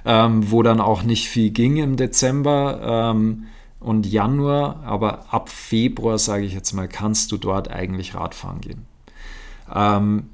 [0.04, 3.46] ähm, wo dann auch nicht viel ging im Dezember ähm,
[3.80, 4.84] und Januar.
[4.84, 8.86] Aber ab Februar, sage ich jetzt mal, kannst du dort eigentlich Radfahren gehen.
[9.74, 10.26] Ähm,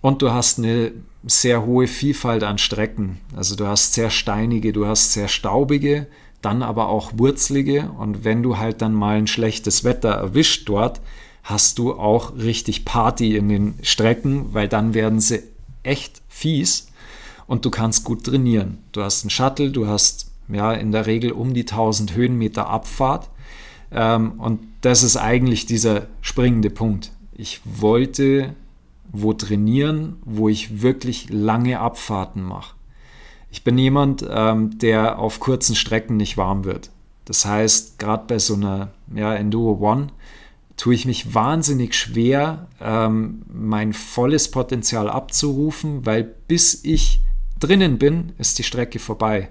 [0.00, 0.92] und du hast eine
[1.24, 3.20] sehr hohe Vielfalt an Strecken.
[3.36, 6.06] Also du hast sehr steinige, du hast sehr staubige,
[6.42, 7.90] dann aber auch wurzelige.
[7.98, 11.00] Und wenn du halt dann mal ein schlechtes Wetter erwischt dort,
[11.42, 15.42] hast du auch richtig Party in den Strecken, weil dann werden sie
[15.82, 16.88] echt fies
[17.46, 18.78] und du kannst gut trainieren.
[18.92, 23.28] Du hast einen Shuttle, du hast ja in der Regel um die 1000 Höhenmeter Abfahrt.
[23.90, 27.12] Ähm, und das ist eigentlich dieser springende Punkt.
[27.32, 28.54] Ich wollte
[29.12, 32.74] wo trainieren, wo ich wirklich lange Abfahrten mache.
[33.50, 36.90] Ich bin jemand, ähm, der auf kurzen Strecken nicht warm wird.
[37.24, 40.08] Das heißt, gerade bei so einer ja, Enduro One
[40.76, 47.20] tue ich mich wahnsinnig schwer, ähm, mein volles Potenzial abzurufen, weil bis ich
[47.58, 49.50] drinnen bin, ist die Strecke vorbei.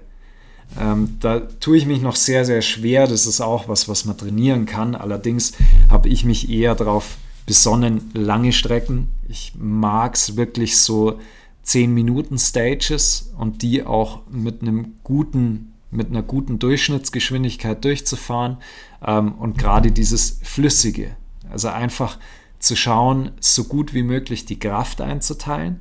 [0.80, 3.06] Ähm, da tue ich mich noch sehr, sehr schwer.
[3.06, 4.94] Das ist auch was, was man trainieren kann.
[4.94, 5.52] Allerdings
[5.90, 7.16] habe ich mich eher darauf
[7.48, 9.08] besonnen lange Strecken.
[9.26, 11.18] Ich mag es wirklich so
[11.62, 18.58] 10 Minuten Stages und die auch mit einem guten, mit einer guten Durchschnittsgeschwindigkeit durchzufahren
[19.02, 21.16] ähm, und gerade dieses Flüssige.
[21.50, 22.18] Also einfach
[22.58, 25.80] zu schauen, so gut wie möglich die Kraft einzuteilen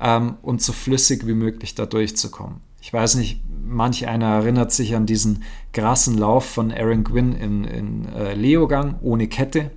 [0.00, 2.60] ähm, und so flüssig wie möglich da durchzukommen.
[2.80, 7.64] Ich weiß nicht, manch einer erinnert sich an diesen krassen Lauf von Aaron Gwynn in,
[7.64, 9.72] in äh, Leogang ohne Kette.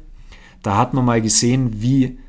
[0.61, 2.19] Da hat man mal gesehen, wie,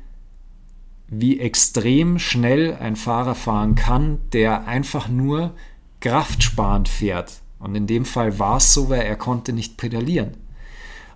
[1.07, 5.53] wie extrem schnell ein Fahrer fahren kann, der einfach nur
[5.99, 7.41] kraftsparend fährt.
[7.59, 10.31] Und in dem Fall war es so, weil er konnte nicht pedalieren.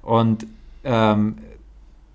[0.01, 0.47] Und
[0.83, 1.37] ähm,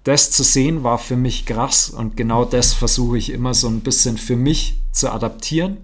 [0.05, 3.81] das zu sehen war für mich krass und genau das versuche ich immer so ein
[3.81, 5.79] bisschen für mich zu adaptieren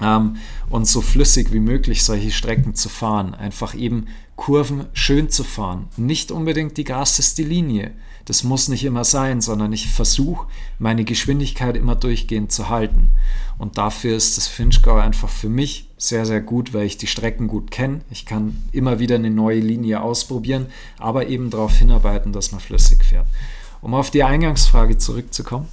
[0.00, 0.36] ähm,
[0.68, 3.34] und so flüssig wie möglich solche Strecken zu fahren.
[3.34, 5.88] Einfach eben Kurven schön zu fahren.
[5.96, 7.92] Nicht unbedingt die krasseste Linie,
[8.24, 10.46] das muss nicht immer sein, sondern ich versuche,
[10.78, 13.10] meine Geschwindigkeit immer durchgehend zu halten.
[13.58, 17.48] Und dafür ist das Finchgau einfach für mich sehr, sehr gut, weil ich die Strecken
[17.48, 18.02] gut kenne.
[18.10, 20.66] Ich kann immer wieder eine neue Linie ausprobieren,
[20.98, 23.26] aber eben darauf hinarbeiten, dass man flüssig fährt.
[23.82, 25.66] Um auf die Eingangsfrage zurückzukommen.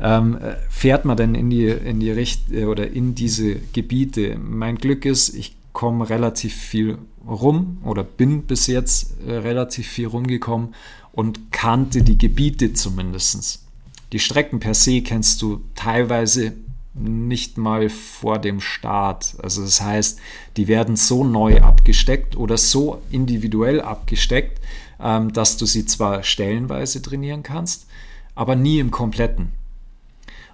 [0.00, 0.38] Ähm,
[0.68, 4.38] fährt man denn in die, in die Richt äh, oder in diese Gebiete?
[4.38, 10.06] Mein Glück ist, ich komme relativ viel rum oder bin bis jetzt äh, relativ viel
[10.06, 10.74] rumgekommen
[11.12, 13.64] und kannte die Gebiete zumindest.
[14.12, 16.54] Die Strecken per se kennst du teilweise
[16.94, 19.36] nicht mal vor dem Start.
[19.42, 20.18] Also das heißt,
[20.56, 24.60] die werden so neu abgesteckt oder so individuell abgesteckt,
[25.00, 27.86] ähm, dass du sie zwar stellenweise trainieren kannst,
[28.34, 29.52] aber nie im kompletten.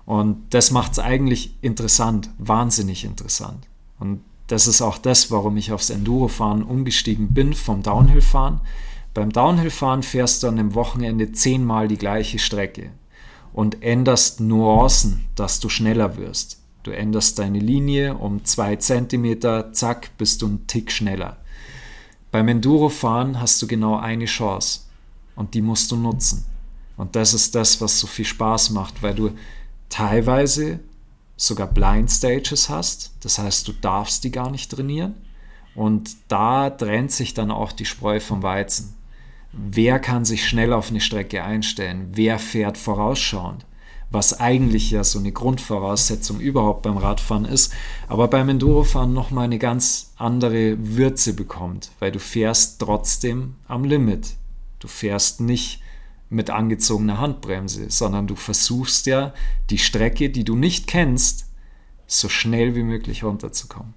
[0.07, 3.67] Und das macht es eigentlich interessant, wahnsinnig interessant.
[3.99, 8.61] Und das ist auch das, warum ich aufs Endurofahren umgestiegen bin vom Downhillfahren.
[9.13, 12.91] Beim Downhillfahren fährst du an einem Wochenende zehnmal die gleiche Strecke
[13.53, 16.61] und änderst Nuancen, dass du schneller wirst.
[16.85, 21.39] Du änderst deine Linie um zwei Zentimeter, zack, bist du einen Tick schneller.
[22.31, 24.83] Beim Endurofahren hast du genau eine Chance
[25.35, 26.45] und die musst du nutzen.
[26.97, 29.31] Und das ist das, was so viel Spaß macht, weil du
[29.89, 30.81] teilweise
[31.37, 33.15] sogar Blind Stages hast.
[33.21, 35.15] Das heißt, du darfst die gar nicht trainieren.
[35.75, 38.97] Und da trennt sich dann auch die Spreu vom Weizen
[39.57, 43.65] wer kann sich schnell auf eine Strecke einstellen, wer fährt vorausschauend,
[44.11, 47.73] was eigentlich ja so eine Grundvoraussetzung überhaupt beim Radfahren ist,
[48.09, 54.35] aber beim Endurofahren nochmal eine ganz andere Würze bekommt, weil du fährst trotzdem am Limit.
[54.79, 55.81] Du fährst nicht
[56.29, 59.33] mit angezogener Handbremse, sondern du versuchst ja,
[59.71, 61.47] die Strecke, die du nicht kennst,
[62.07, 63.95] so schnell wie möglich runterzukommen.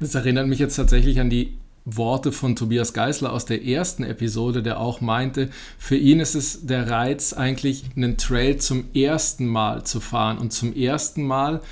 [0.00, 4.62] Das erinnert mich jetzt tatsächlich an die Worte von Tobias Geisler aus der ersten Episode,
[4.62, 5.48] der auch meinte,
[5.78, 10.52] für ihn ist es der Reiz, eigentlich einen Trail zum ersten Mal zu fahren und
[10.52, 11.62] zum ersten Mal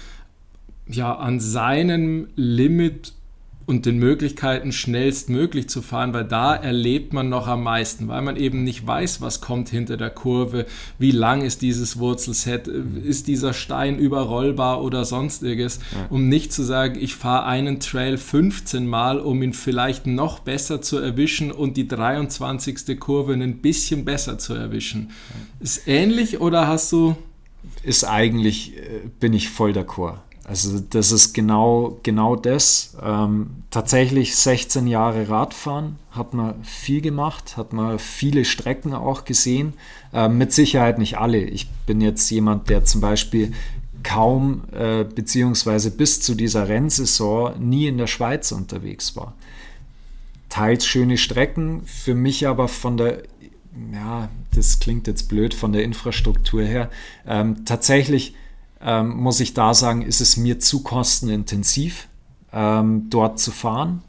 [0.89, 3.13] ja an seinem Limit
[3.67, 8.37] und den Möglichkeiten, schnellstmöglich zu fahren, weil da erlebt man noch am meisten, weil man
[8.37, 10.67] eben nicht weiß, was kommt hinter der Kurve,
[10.99, 16.97] wie lang ist dieses Wurzelset, ist dieser Stein überrollbar oder sonstiges, um nicht zu sagen,
[17.01, 21.89] ich fahre einen Trail 15 Mal, um ihn vielleicht noch besser zu erwischen und die
[21.89, 23.01] 23.
[23.01, 25.11] Kurve ein bisschen besser zu erwischen.
[25.59, 27.17] Ist ähnlich oder hast du...
[27.83, 30.19] Ist eigentlich, äh, bin ich voll d'accord.
[30.49, 32.97] Also das ist genau, genau das.
[33.03, 39.73] Ähm, tatsächlich 16 Jahre Radfahren, hat man viel gemacht, hat man viele Strecken auch gesehen.
[40.13, 41.43] Ähm, mit Sicherheit nicht alle.
[41.43, 43.53] Ich bin jetzt jemand, der zum Beispiel
[44.05, 49.35] kaum äh, beziehungsweise bis zu dieser Rennsaison nie in der Schweiz unterwegs war.
[50.49, 53.25] Teils schöne Strecken, für mich aber von der,
[53.93, 56.89] ja, das klingt jetzt blöd, von der Infrastruktur her,
[57.27, 58.37] ähm, tatsächlich
[58.87, 62.09] ähm, muss ich da sagen, ist es mir zu kostenintensiv,
[62.53, 64.03] ähm, dort zu fahren.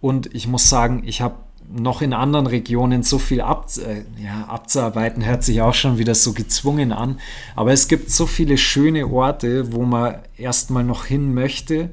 [0.00, 1.36] Und ich muss sagen, ich habe
[1.70, 6.14] noch in anderen Regionen so viel ab, äh, ja, abzuarbeiten, hört sich auch schon wieder
[6.14, 7.18] so gezwungen an.
[7.56, 11.90] Aber es gibt so viele schöne Orte, wo man erstmal noch hin möchte.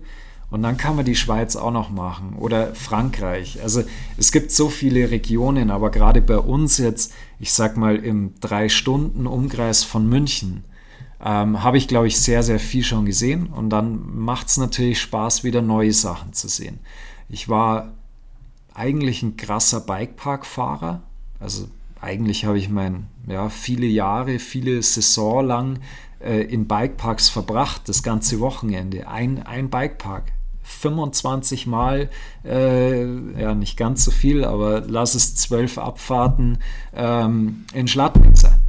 [0.51, 3.59] Und dann kann man die Schweiz auch noch machen oder Frankreich.
[3.63, 3.83] Also
[4.17, 8.69] es gibt so viele Regionen, aber gerade bei uns jetzt, ich sag mal im drei
[8.69, 10.63] Stunden Umkreis von München,
[11.25, 13.47] ähm, habe ich, glaube ich, sehr, sehr viel schon gesehen.
[13.47, 16.79] Und dann macht es natürlich Spaß, wieder neue Sachen zu sehen.
[17.27, 17.93] Ich war
[18.75, 21.01] eigentlich ein krasser Bikepark-Fahrer.
[21.39, 21.67] Also
[21.99, 25.79] eigentlich habe ich mein, ja, viele Jahre, viele Saison lang
[26.19, 29.07] äh, in Bikeparks verbracht, das ganze Wochenende.
[29.07, 30.31] Ein, ein Bikepark.
[30.61, 32.09] 25 Mal,
[32.43, 33.05] äh,
[33.39, 36.57] ja nicht ganz so viel, aber lass es zwölf Abfahrten
[36.95, 38.59] ähm, in Schladming sein.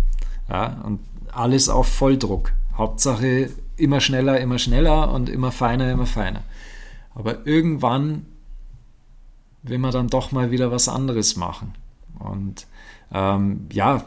[0.50, 1.00] Ja, und
[1.36, 2.52] alles auf Volldruck.
[2.76, 6.42] Hauptsache immer schneller, immer schneller und immer feiner, immer feiner.
[7.14, 8.26] Aber irgendwann
[9.62, 11.74] will man dann doch mal wieder was anderes machen.
[12.18, 12.66] Und
[13.12, 14.04] ähm, ja,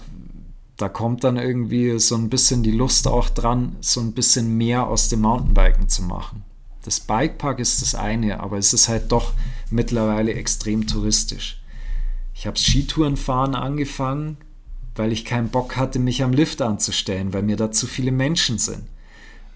[0.78, 4.88] da kommt dann irgendwie so ein bisschen die Lust auch dran, so ein bisschen mehr
[4.88, 6.44] aus dem Mountainbiken zu machen.
[6.84, 9.34] Das Bikepark ist das eine, aber es ist halt doch
[9.70, 11.62] mittlerweile extrem touristisch.
[12.34, 14.38] Ich habe Skitourenfahren angefangen
[15.00, 18.58] weil ich keinen Bock hatte, mich am Lift anzustellen, weil mir da zu viele Menschen
[18.58, 18.84] sind.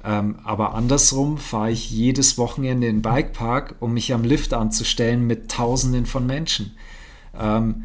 [0.01, 5.27] Ähm, aber andersrum fahre ich jedes Wochenende in den Bikepark, um mich am Lift anzustellen
[5.27, 6.77] mit Tausenden von Menschen.
[7.37, 7.83] Ähm,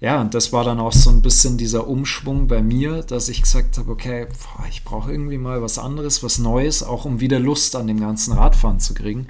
[0.00, 3.42] ja, und das war dann auch so ein bisschen dieser Umschwung bei mir, dass ich
[3.42, 4.26] gesagt habe, okay,
[4.68, 8.32] ich brauche irgendwie mal was anderes, was Neues, auch um wieder Lust an dem ganzen
[8.32, 9.28] Radfahren zu kriegen.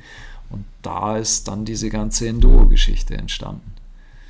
[0.49, 3.74] Und da ist dann diese ganze Enduro-Geschichte entstanden.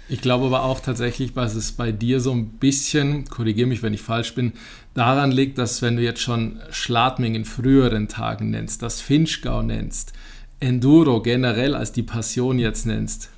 [0.08, 3.94] Ich glaube aber auch tatsächlich, was es bei dir so ein bisschen, korrigiere mich, wenn
[3.94, 4.52] ich falsch bin,
[4.92, 10.12] daran liegt, dass wenn du jetzt schon Schladming in früheren Tagen nennst, das Finchgau nennst,
[10.60, 13.30] Enduro generell als die Passion jetzt nennst,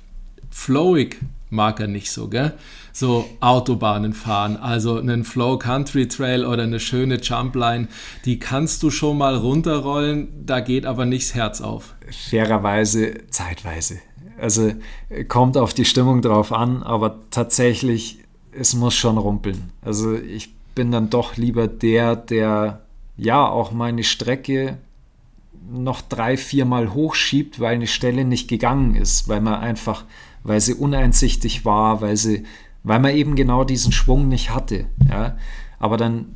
[0.49, 1.17] Flowig
[1.49, 2.53] mag er nicht so, gell?
[2.91, 7.87] So Autobahnen fahren, also einen Flow Country Trail oder eine schöne Jumpline,
[8.25, 11.95] die kannst du schon mal runterrollen, da geht aber nichts Herz auf.
[12.29, 13.99] Fairerweise zeitweise.
[14.39, 14.73] Also
[15.27, 18.19] kommt auf die Stimmung drauf an, aber tatsächlich,
[18.51, 19.71] es muss schon rumpeln.
[19.81, 22.81] Also ich bin dann doch lieber der, der
[23.17, 24.77] ja auch meine Strecke
[25.69, 30.05] noch drei, viermal hochschiebt, weil eine Stelle nicht gegangen ist, weil man einfach,
[30.43, 32.43] weil sie uneinsichtig war, weil sie,
[32.83, 34.85] weil man eben genau diesen Schwung nicht hatte.
[35.09, 35.37] Ja?
[35.79, 36.27] Aber dann,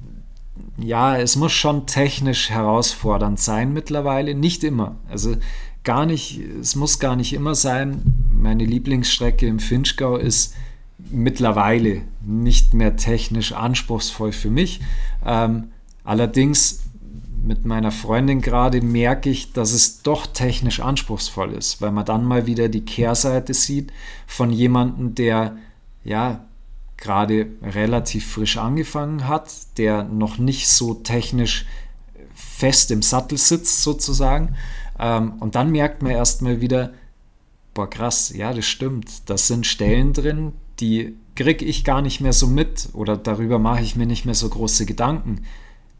[0.78, 4.96] ja, es muss schon technisch herausfordernd sein mittlerweile, nicht immer.
[5.10, 5.36] Also
[5.84, 8.02] gar nicht, es muss gar nicht immer sein.
[8.34, 10.54] Meine Lieblingsstrecke im Finchgau ist
[11.10, 14.82] mittlerweile nicht mehr technisch anspruchsvoll für mich.
[15.26, 15.72] Ähm,
[16.04, 16.82] allerdings
[17.44, 22.24] mit meiner Freundin gerade merke ich, dass es doch technisch anspruchsvoll ist, weil man dann
[22.24, 23.92] mal wieder die Kehrseite sieht
[24.28, 25.58] von jemandem, der
[26.04, 26.46] ja
[26.98, 31.66] gerade relativ frisch angefangen hat, der noch nicht so technisch
[32.36, 34.56] fest im Sattel sitzt sozusagen
[35.02, 36.94] ähm, und dann merkt man erstmal wieder,
[37.74, 39.30] boah, krass, ja, das stimmt.
[39.30, 43.82] Das sind Stellen drin, die kriege ich gar nicht mehr so mit oder darüber mache
[43.82, 45.44] ich mir nicht mehr so große Gedanken.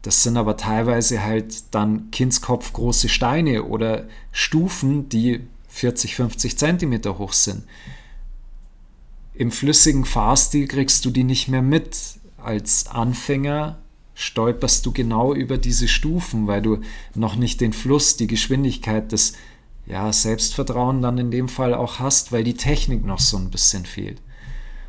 [0.02, 7.18] Das sind aber teilweise halt dann Kindskopf große Steine oder Stufen, die 40, 50 Zentimeter
[7.18, 7.64] hoch sind.
[9.34, 12.20] Im flüssigen Fahrstil kriegst du die nicht mehr mit.
[12.36, 13.78] Als Anfänger
[14.14, 16.78] stolperst du genau über diese Stufen, weil du
[17.14, 19.32] noch nicht den Fluss, die Geschwindigkeit, das
[19.86, 23.84] ja, Selbstvertrauen dann in dem Fall auch hast, weil die Technik noch so ein bisschen
[23.84, 24.20] fehlt.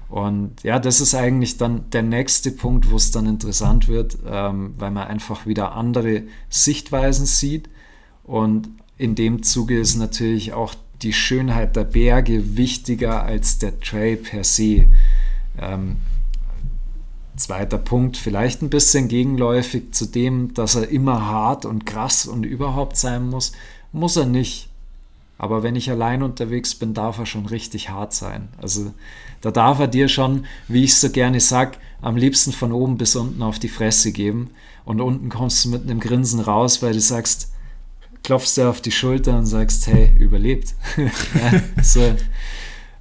[0.10, 4.76] Und ja, das ist eigentlich dann der nächste Punkt, wo es dann interessant wird, ähm,
[4.78, 7.68] weil man einfach wieder andere Sichtweisen sieht.
[8.24, 14.18] Und in dem Zuge ist natürlich auch die Schönheit der Berge wichtiger als der Trail
[14.18, 14.86] per se.
[15.60, 15.98] Ähm,
[17.44, 22.46] zweiter Punkt, vielleicht ein bisschen gegenläufig zu dem, dass er immer hart und krass und
[22.46, 23.52] überhaupt sein muss.
[23.92, 24.70] Muss er nicht.
[25.38, 28.48] Aber wenn ich allein unterwegs bin, darf er schon richtig hart sein.
[28.62, 28.94] Also
[29.42, 33.16] da darf er dir schon, wie ich so gerne sage, am liebsten von oben bis
[33.16, 34.52] unten auf die Fresse geben.
[34.86, 37.52] Und unten kommst du mit einem Grinsen raus, weil du sagst,
[38.24, 40.76] klopfst dir auf die Schulter und sagst, hey, überlebt.
[41.82, 42.16] so.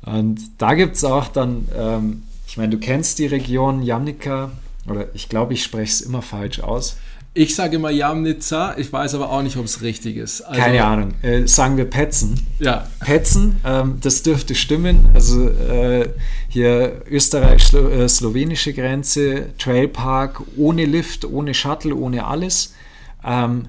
[0.05, 2.23] Und da gibt es auch dann, ähm,
[2.53, 4.51] ich meine, du kennst die Region Jamnika,
[4.87, 6.99] oder ich glaube, ich spreche es immer falsch aus.
[7.33, 10.43] Ich sage immer Jamnitzer, ich weiß aber auch nicht, ob es richtig ist.
[10.43, 11.15] Also, Keine Ahnung.
[11.23, 12.47] Äh, sagen wir Petzen.
[12.59, 12.87] Ja.
[13.01, 15.09] Petzen, ähm, das dürfte stimmen.
[15.15, 16.11] Also äh,
[16.51, 22.75] hier österreich-slowenische äh, Grenze, Trailpark, ohne Lift, ohne Shuttle, ohne alles.
[23.25, 23.69] Ähm,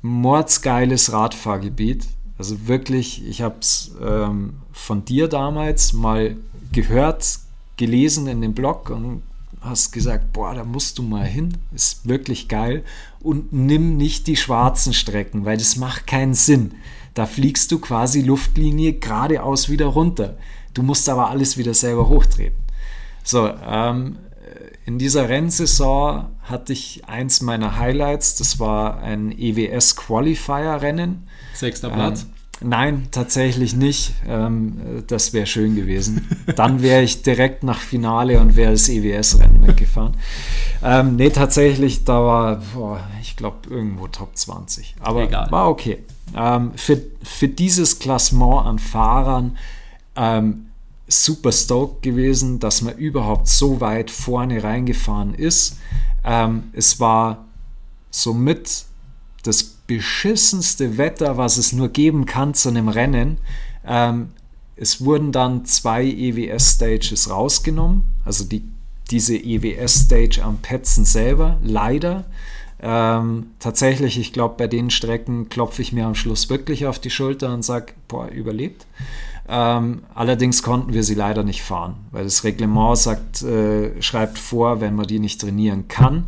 [0.00, 2.06] mordsgeiles Radfahrgebiet.
[2.38, 6.38] Also wirklich, ich habe es ähm, von dir damals mal
[6.72, 7.40] gehört,
[7.78, 9.22] gelesen in dem Blog und
[9.60, 12.84] hast gesagt, boah, da musst du mal hin, ist wirklich geil
[13.20, 16.74] und nimm nicht die schwarzen Strecken, weil das macht keinen Sinn.
[17.14, 20.36] Da fliegst du quasi Luftlinie geradeaus wieder runter.
[20.74, 22.58] Du musst aber alles wieder selber hochtreten.
[23.24, 24.18] So, ähm,
[24.84, 31.28] in dieser Rennsaison hatte ich eins meiner Highlights, das war ein EWS Qualifier Rennen.
[31.52, 32.22] Sechster Platz.
[32.22, 34.14] Ähm, Nein, tatsächlich nicht.
[34.26, 36.28] Ähm, das wäre schön gewesen.
[36.56, 40.16] Dann wäre ich direkt nach Finale und wäre das EWS-Rennen mitgefahren.
[40.82, 44.96] Ähm, nee, tatsächlich, da war, boah, ich glaube, irgendwo Top 20.
[45.00, 45.50] Aber Egal.
[45.50, 45.98] war okay.
[46.36, 49.56] Ähm, für, für dieses Klassement an Fahrern
[50.16, 50.66] ähm,
[51.06, 55.78] super stoked gewesen, dass man überhaupt so weit vorne reingefahren ist.
[56.24, 57.46] Ähm, es war
[58.10, 58.84] somit
[59.42, 63.38] das beschissenste Wetter, was es nur geben kann zu einem Rennen.
[63.84, 64.28] Ähm,
[64.76, 68.62] es wurden dann zwei EWS-Stages rausgenommen, also die,
[69.10, 72.26] diese EWS-Stage am Petzen selber, leider.
[72.80, 77.10] Ähm, tatsächlich, ich glaube, bei den Strecken klopfe ich mir am Schluss wirklich auf die
[77.10, 78.86] Schulter und sage, boah, überlebt.
[79.48, 84.80] Ähm, allerdings konnten wir sie leider nicht fahren, weil das Reglement sagt, äh, schreibt vor,
[84.82, 86.26] wenn man die nicht trainieren kann,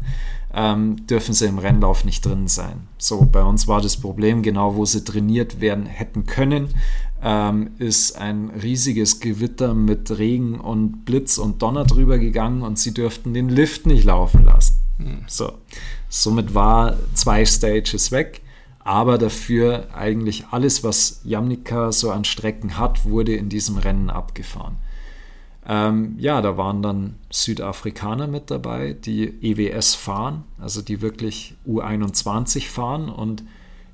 [0.55, 2.89] ähm, dürfen sie im Rennlauf nicht drin sein.
[2.99, 6.69] So, bei uns war das Problem, genau wo sie trainiert werden hätten können,
[7.23, 12.95] ähm, ist ein riesiges Gewitter mit Regen und Blitz und Donner drüber gegangen und sie
[12.95, 14.77] dürften den Lift nicht laufen lassen.
[14.99, 15.25] Hm.
[15.27, 15.53] So,
[16.09, 18.43] somit war zwei Stages weg.
[18.83, 24.79] Aber dafür eigentlich alles, was Jamnika so an Strecken hat, wurde in diesem Rennen abgefahren.
[25.67, 32.69] Ähm, ja, da waren dann Südafrikaner mit dabei, die EWS fahren, also die wirklich U21
[32.69, 33.09] fahren.
[33.09, 33.45] Und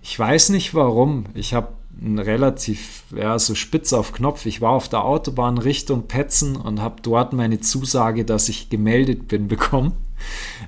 [0.02, 1.24] ich weiß nicht warum.
[1.34, 1.68] Ich habe
[2.02, 4.46] relativ, ja, so spitz auf Knopf.
[4.46, 9.28] Ich war auf der Autobahn Richtung Petzen und habe dort meine Zusage, dass ich gemeldet
[9.28, 9.92] bin, bekommen.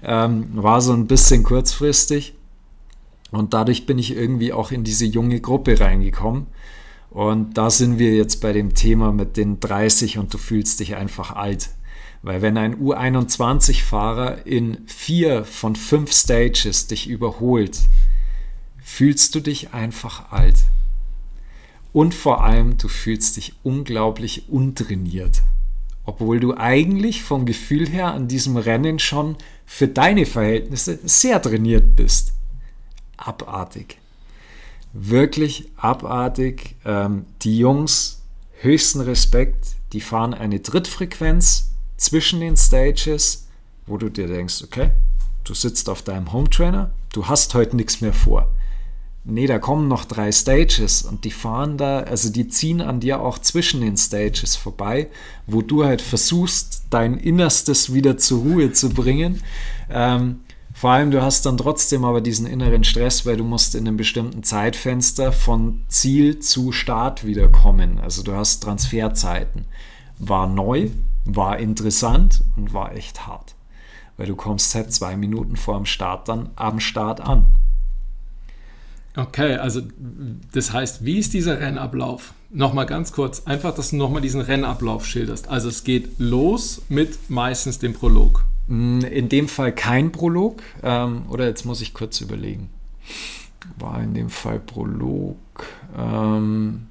[0.02, 2.34] Ähm, war so ein bisschen kurzfristig.
[3.30, 6.46] Und dadurch bin ich irgendwie auch in diese junge Gruppe reingekommen.
[7.10, 10.96] Und da sind wir jetzt bei dem Thema mit den 30 und du fühlst dich
[10.96, 11.70] einfach alt.
[12.22, 17.80] Weil wenn ein U21-Fahrer in vier von fünf Stages dich überholt,
[18.82, 20.56] fühlst du dich einfach alt.
[21.92, 25.42] Und vor allem, du fühlst dich unglaublich untrainiert.
[26.04, 31.96] Obwohl du eigentlich vom Gefühl her an diesem Rennen schon für deine Verhältnisse sehr trainiert
[31.96, 32.32] bist.
[33.16, 33.98] Abartig
[34.98, 36.76] wirklich abartig.
[36.84, 38.22] Ähm, die Jungs,
[38.60, 43.46] höchsten Respekt, die fahren eine Drittfrequenz zwischen den Stages,
[43.86, 44.90] wo du dir denkst, okay,
[45.44, 48.50] du sitzt auf deinem Home Trainer, du hast heute nichts mehr vor.
[49.24, 53.20] Nee, da kommen noch drei Stages und die fahren da, also die ziehen an dir
[53.20, 55.08] auch zwischen den Stages vorbei,
[55.46, 59.42] wo du halt versuchst, dein Innerstes wieder zur Ruhe zu bringen.
[59.90, 60.40] Ähm,
[60.78, 63.96] vor allem, du hast dann trotzdem aber diesen inneren Stress, weil du musst in einem
[63.96, 67.98] bestimmten Zeitfenster von Ziel zu Start wieder kommen.
[67.98, 69.64] Also du hast Transferzeiten.
[70.20, 70.90] War neu,
[71.24, 73.56] war interessant und war echt hart.
[74.16, 77.46] Weil du kommst halt zwei Minuten vor dem Start dann am Start an.
[79.16, 79.82] Okay, also
[80.52, 82.34] das heißt, wie ist dieser Rennablauf?
[82.50, 85.48] Nochmal ganz kurz, einfach, dass du nochmal diesen Rennablauf schilderst.
[85.48, 88.44] Also es geht los mit meistens dem Prolog.
[88.68, 90.62] Mm, in dem Fall kein Prolog.
[90.82, 92.70] Ähm, oder jetzt muss ich kurz überlegen.
[93.78, 95.36] War in dem Fall Prolog.
[95.96, 96.86] Ähm,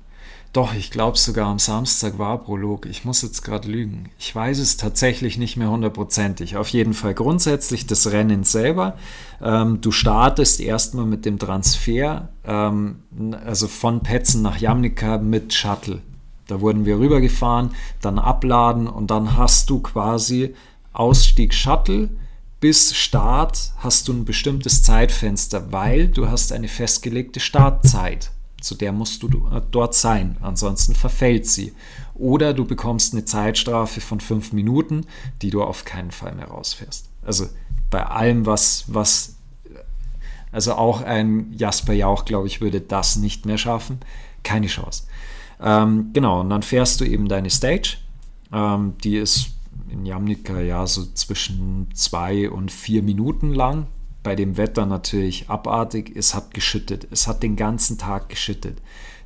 [0.53, 2.87] doch, ich glaube sogar am Samstag war Prolog.
[2.87, 4.09] Ich muss jetzt gerade lügen.
[4.17, 6.57] Ich weiß es tatsächlich nicht mehr hundertprozentig.
[6.57, 8.97] Auf jeden Fall grundsätzlich das Rennen selber.
[9.39, 13.03] Ähm, du startest erstmal mit dem Transfer, ähm,
[13.45, 16.01] also von Petzen nach Jamnika mit Shuttle.
[16.47, 17.71] Da wurden wir rübergefahren,
[18.01, 20.55] dann abladen und dann hast du quasi
[20.97, 22.09] Ausstieg Shuttle
[22.59, 28.31] bis Start hast du ein bestimmtes Zeitfenster, weil du hast eine festgelegte Startzeit.
[28.61, 31.73] Zu der musst du äh, dort sein, ansonsten verfällt sie.
[32.15, 35.05] Oder du bekommst eine Zeitstrafe von fünf Minuten,
[35.43, 37.09] die du auf keinen Fall mehr rausfährst.
[37.23, 37.47] Also
[37.91, 39.35] bei allem, was, was
[40.51, 43.99] also auch ein Jasper Jauch, glaube ich, würde das nicht mehr schaffen.
[44.41, 45.03] Keine Chance.
[45.61, 47.97] Ähm, genau, und dann fährst du eben deine Stage.
[48.51, 49.56] Ähm, die ist
[49.89, 53.87] in Jamnika ja so zwischen zwei und vier Minuten lang.
[54.23, 56.11] Bei dem Wetter natürlich abartig.
[56.15, 57.07] Es hat geschüttet.
[57.11, 58.81] Es hat den ganzen Tag geschüttet.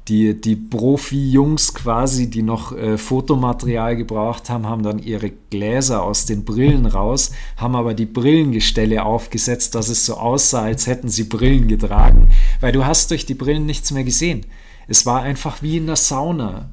[0.08, 6.26] Die, die Profi-Jungs quasi, die noch äh, Fotomaterial gebraucht haben, haben dann ihre Gläser aus
[6.26, 11.26] den Brillen raus, haben aber die Brillengestelle aufgesetzt, dass es so aussah, als hätten sie
[11.26, 12.30] Brillen getragen.
[12.62, 14.46] Weil du hast durch die Brillen nichts mehr gesehen.
[14.88, 16.72] Es war einfach wie in der Sauna.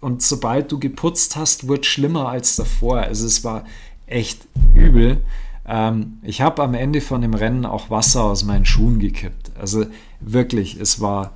[0.00, 2.98] Und sobald du geputzt hast, wird schlimmer als davor.
[2.98, 3.64] Also es war
[4.06, 5.22] echt übel.
[5.66, 9.52] Ähm, ich habe am Ende von dem Rennen auch Wasser aus meinen Schuhen gekippt.
[9.58, 9.86] Also
[10.20, 11.32] wirklich, es war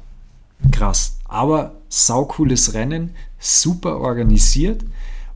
[0.73, 1.19] krass.
[1.27, 4.85] Aber saucooles Rennen, super organisiert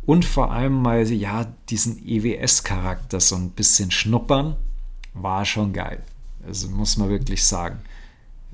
[0.06, 4.56] und vor allem mal ja diesen EWS-Charakter so ein bisschen schnuppern,
[5.12, 6.02] war schon geil.
[6.46, 7.80] Also muss man wirklich sagen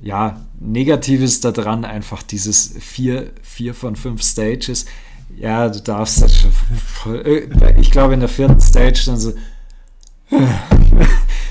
[0.05, 4.85] ja, Negatives daran einfach dieses vier, vier von fünf Stages.
[5.37, 7.25] Ja, du darfst das schon.
[7.25, 9.33] Äh, ich glaube, in der vierten Stage dann so.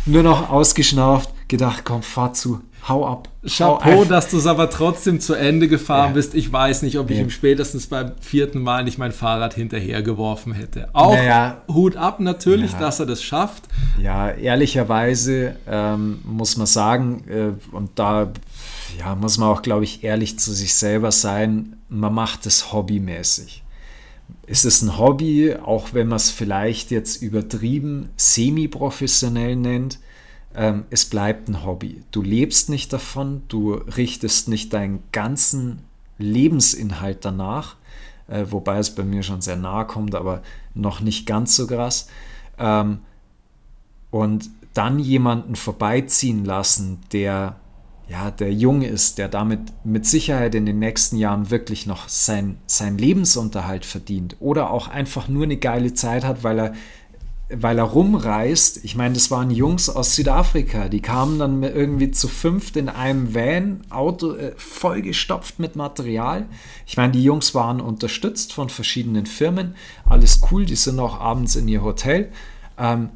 [0.05, 3.29] nur noch ausgeschnauft, gedacht, komm, fahr zu, hau ab.
[3.45, 6.13] Chapeau, dass du es aber trotzdem zu Ende gefahren ja.
[6.13, 6.35] bist.
[6.35, 7.23] Ich weiß nicht, ob ich ja.
[7.23, 10.89] ihm spätestens beim vierten Mal nicht mein Fahrrad hinterhergeworfen hätte.
[10.93, 12.79] Auch naja, Hut ab natürlich, ja.
[12.79, 13.63] dass er das schafft.
[14.01, 18.31] Ja, ehrlicherweise ähm, muss man sagen, äh, und da
[18.99, 23.63] ja, muss man auch, glaube ich, ehrlich zu sich selber sein, man macht es hobbymäßig.
[24.45, 29.99] Es ist ein Hobby, auch wenn man es vielleicht jetzt übertrieben semi-professionell nennt,
[30.55, 32.03] ähm, es bleibt ein Hobby.
[32.11, 35.79] Du lebst nicht davon, du richtest nicht deinen ganzen
[36.17, 37.75] Lebensinhalt danach,
[38.27, 40.41] äh, wobei es bei mir schon sehr nahe kommt, aber
[40.73, 42.07] noch nicht ganz so krass.
[42.57, 42.99] Ähm,
[44.11, 47.57] und dann jemanden vorbeiziehen lassen, der
[48.09, 52.57] ja, der jung ist, der damit mit Sicherheit in den nächsten Jahren wirklich noch sein,
[52.67, 56.73] sein Lebensunterhalt verdient oder auch einfach nur eine geile Zeit hat, weil er
[57.55, 62.27] weil er rumreist, ich meine, das waren Jungs aus Südafrika, die kamen dann irgendwie zu
[62.27, 66.47] fünft in einem Van, Auto äh, vollgestopft mit Material.
[66.85, 69.75] Ich meine, die Jungs waren unterstützt von verschiedenen Firmen,
[70.05, 72.31] alles cool, die sind auch abends in ihr Hotel.
[72.77, 73.09] Ähm,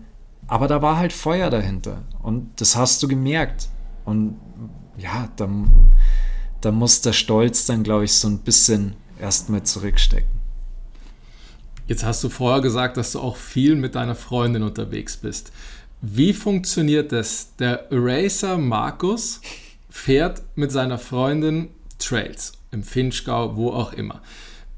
[0.47, 3.69] aber da war halt Feuer dahinter und das hast du gemerkt.
[4.05, 4.38] Und
[4.97, 5.49] ja, da,
[6.61, 10.36] da muss der Stolz dann, glaube ich, so ein bisschen erstmal zurückstecken.
[11.88, 15.51] Jetzt hast du vorher gesagt, dass du auch viel mit deiner Freundin unterwegs bist.
[16.01, 17.55] Wie funktioniert das?
[17.57, 19.41] Der Eraser Markus
[19.89, 24.21] fährt mit seiner Freundin Trails im Finchgau, wo auch immer.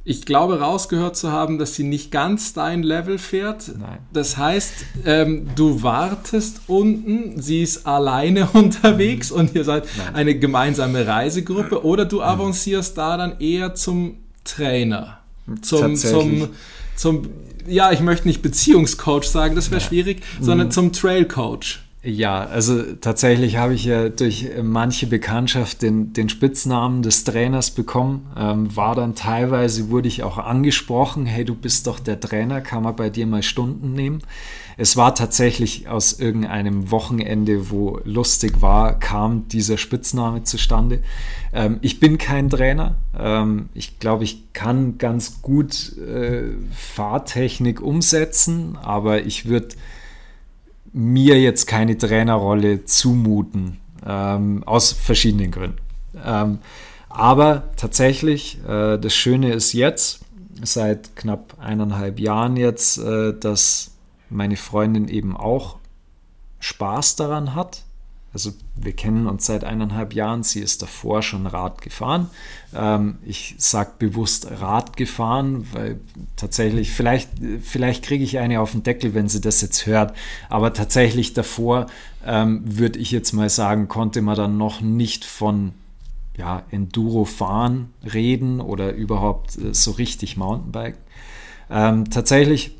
[0.06, 3.72] Ich glaube, rausgehört zu haben, dass sie nicht ganz dein Level fährt.
[3.78, 4.00] Nein.
[4.14, 4.74] Das heißt,
[5.06, 10.16] ähm, du wartest unten, sie ist alleine unterwegs und ihr seid Nein.
[10.16, 15.20] eine gemeinsame Reisegruppe oder du avancierst da dann eher zum Trainer,
[15.62, 16.50] zum, zum
[17.00, 17.30] zum,
[17.66, 19.88] ja, ich möchte nicht Beziehungscoach sagen, das wäre ja.
[19.88, 20.72] schwierig, sondern mhm.
[20.72, 21.80] zum Trailcoach.
[22.02, 28.32] Ja, also tatsächlich habe ich ja durch manche Bekanntschaft den, den Spitznamen des Trainers bekommen.
[28.38, 32.84] Ähm, war dann teilweise, wurde ich auch angesprochen, hey, du bist doch der Trainer, kann
[32.84, 34.22] man bei dir mal Stunden nehmen?
[34.78, 41.02] Es war tatsächlich aus irgendeinem Wochenende, wo lustig war, kam dieser Spitzname zustande.
[41.52, 42.96] Ähm, ich bin kein Trainer.
[43.20, 46.44] Ähm, ich glaube, ich kann ganz gut äh,
[46.74, 49.76] Fahrtechnik umsetzen, aber ich würde
[50.94, 55.80] mir jetzt keine Trainerrolle zumuten, ähm, aus verschiedenen Gründen.
[56.24, 56.60] Ähm,
[57.10, 60.22] aber tatsächlich, äh, das Schöne ist jetzt,
[60.62, 63.92] seit knapp eineinhalb Jahren jetzt, äh, dass
[64.30, 65.78] meine Freundin eben auch
[66.60, 67.84] Spaß daran hat,
[68.34, 72.30] also wir kennen uns seit eineinhalb Jahren, sie ist davor schon Rad gefahren.
[72.76, 76.00] Ähm, ich sage bewusst Rad gefahren, weil
[76.36, 77.30] tatsächlich, vielleicht,
[77.62, 80.16] vielleicht kriege ich eine auf den Deckel, wenn sie das jetzt hört,
[80.50, 81.88] aber tatsächlich davor
[82.26, 85.74] ähm, würde ich jetzt mal sagen, konnte man dann noch nicht von
[86.38, 90.98] ja, Enduro fahren reden oder überhaupt äh, so richtig Mountainbike.
[91.70, 92.79] Ähm, tatsächlich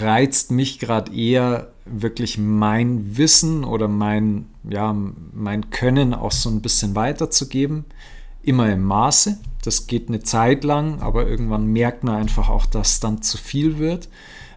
[0.00, 4.94] reizt mich gerade eher wirklich mein Wissen oder mein, ja,
[5.32, 7.84] mein Können auch so ein bisschen weiterzugeben.
[8.42, 9.38] Immer im Maße.
[9.62, 13.78] Das geht eine Zeit lang, aber irgendwann merkt man einfach auch, dass dann zu viel
[13.78, 14.08] wird.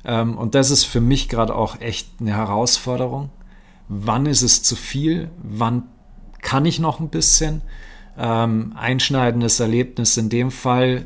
[0.04, 3.30] Ähm, und das ist für mich gerade auch echt eine Herausforderung.
[3.88, 5.30] Wann ist es zu viel?
[5.42, 5.84] Wann
[6.42, 7.62] kann ich noch ein bisschen?
[8.18, 11.06] Ähm, einschneidendes Erlebnis in dem Fall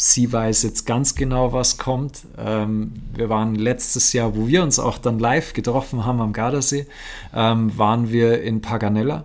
[0.00, 2.22] sie weiß jetzt ganz genau, was kommt.
[2.38, 6.86] Ähm, wir waren letztes Jahr, wo wir uns auch dann live getroffen haben am Gardasee,
[7.34, 9.24] ähm, waren wir in Paganella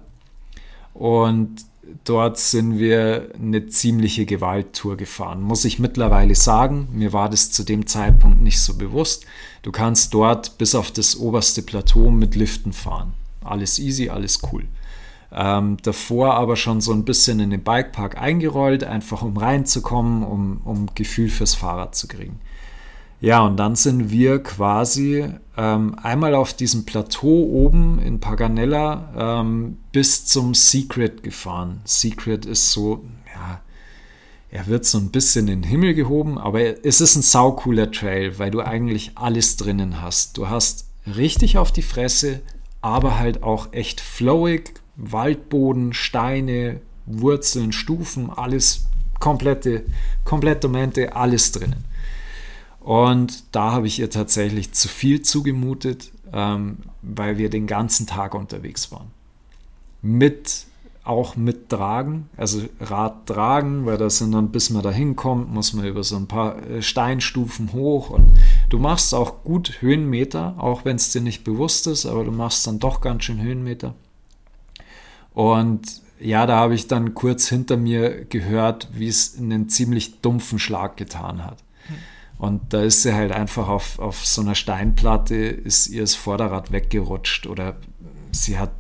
[0.94, 1.66] und
[2.04, 5.42] dort sind wir eine ziemliche Gewalttour gefahren.
[5.42, 9.26] Muss ich mittlerweile sagen, mir war das zu dem Zeitpunkt nicht so bewusst.
[9.62, 13.14] Du kannst dort bis auf das oberste Plateau mit Liften fahren.
[13.44, 14.66] Alles easy, alles cool.
[15.38, 20.62] Ähm, davor aber schon so ein bisschen in den Bikepark eingerollt, einfach um reinzukommen, um,
[20.64, 22.40] um Gefühl fürs Fahrrad zu kriegen.
[23.20, 25.28] Ja, und dann sind wir quasi
[25.58, 31.82] ähm, einmal auf diesem Plateau oben in Paganella ähm, bis zum Secret gefahren.
[31.84, 33.60] Secret ist so, ja,
[34.52, 38.40] er wird so ein bisschen in den Himmel gehoben, aber es ist ein saucooler Trail,
[38.40, 40.38] weil du eigentlich alles drinnen hast.
[40.38, 42.42] Du hast richtig auf die Fresse,
[42.82, 48.88] aber halt auch echt flowig, Waldboden, Steine, Wurzeln, Stufen, alles
[49.20, 49.84] komplette,
[50.24, 51.86] komplette Momente, alles drinnen.
[52.80, 58.36] Und da habe ich ihr tatsächlich zu viel zugemutet, ähm, weil wir den ganzen Tag
[58.36, 59.08] unterwegs waren.
[60.04, 60.68] Mit,
[61.04, 65.74] auch mit Tragen, also Rad tragen, weil das sind dann, bis man da hinkommt, muss
[65.74, 68.28] man über so ein paar äh, Steinstufen hoch und
[68.70, 72.68] du machst auch gut Höhenmeter, auch wenn es dir nicht bewusst ist, aber du machst
[72.68, 73.96] dann doch ganz schön Höhenmeter.
[75.36, 80.58] Und ja, da habe ich dann kurz hinter mir gehört, wie es einen ziemlich dumpfen
[80.58, 81.64] Schlag getan hat.
[82.38, 86.72] Und da ist sie halt einfach auf, auf so einer Steinplatte, ist ihr das Vorderrad
[86.72, 87.78] weggerutscht oder
[88.32, 88.72] sie hat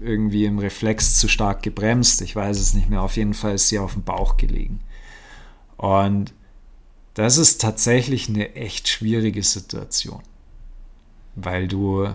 [0.00, 2.22] irgendwie im Reflex zu stark gebremst.
[2.22, 3.02] Ich weiß es nicht mehr.
[3.02, 4.80] Auf jeden Fall ist sie auf dem Bauch gelegen.
[5.76, 6.32] Und
[7.14, 10.22] das ist tatsächlich eine echt schwierige Situation,
[11.34, 12.08] weil du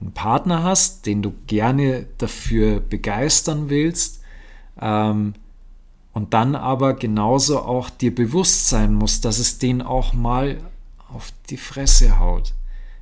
[0.00, 4.20] einen Partner hast, den du gerne dafür begeistern willst,
[4.80, 5.34] ähm,
[6.12, 10.58] und dann aber genauso auch dir bewusst sein musst, dass es den auch mal
[11.12, 12.54] auf die Fresse haut.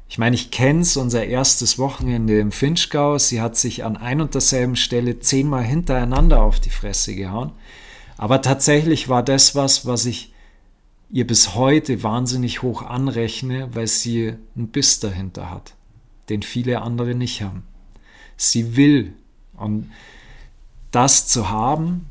[0.09, 3.19] Ich meine, ich kenne es, unser erstes Wochenende im Finchgau.
[3.19, 7.53] Sie hat sich an ein und derselben Stelle zehnmal hintereinander auf die Fresse gehauen.
[8.17, 10.33] Aber tatsächlich war das was, was ich
[11.11, 15.75] ihr bis heute wahnsinnig hoch anrechne, weil sie einen Biss dahinter hat
[16.33, 17.63] den viele andere nicht haben.
[18.37, 19.13] Sie will.
[19.55, 19.91] Und
[20.91, 22.09] das zu haben,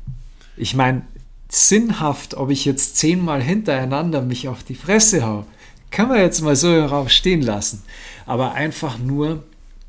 [0.56, 1.02] ich meine,
[1.48, 5.44] sinnhaft, ob ich jetzt zehnmal hintereinander mich auf die Fresse haue,
[5.90, 7.82] kann man jetzt mal so im Raum stehen lassen.
[8.24, 9.44] Aber einfach nur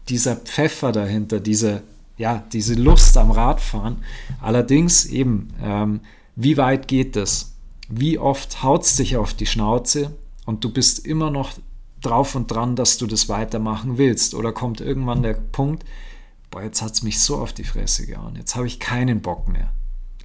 [0.09, 1.83] dieser Pfeffer dahinter, diese,
[2.17, 4.03] ja, diese Lust am Radfahren.
[4.41, 6.01] Allerdings eben, ähm,
[6.35, 7.53] wie weit geht das?
[7.87, 10.13] Wie oft haut es dich auf die Schnauze
[10.45, 11.53] und du bist immer noch
[12.05, 14.35] drauf und dran, dass du das weitermachen willst.
[14.35, 15.83] Oder kommt irgendwann der Punkt,
[16.51, 19.47] boah, jetzt hat es mich so auf die Fresse gehauen, jetzt habe ich keinen Bock
[19.47, 19.71] mehr.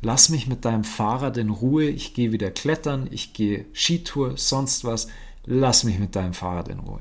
[0.00, 4.84] Lass mich mit deinem Fahrrad in Ruhe, ich gehe wieder klettern, ich gehe Skitour, sonst
[4.84, 5.08] was.
[5.44, 7.00] Lass mich mit deinem Fahrrad in Ruhe.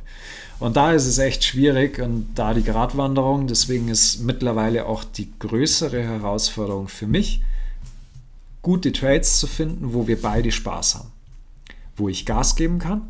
[0.60, 5.32] Und da ist es echt schwierig und da die Gratwanderung, deswegen ist mittlerweile auch die
[5.38, 7.44] größere Herausforderung für mich,
[8.62, 11.12] gute Trades zu finden, wo wir beide Spaß haben.
[11.98, 13.08] Wo ich Gas geben kann,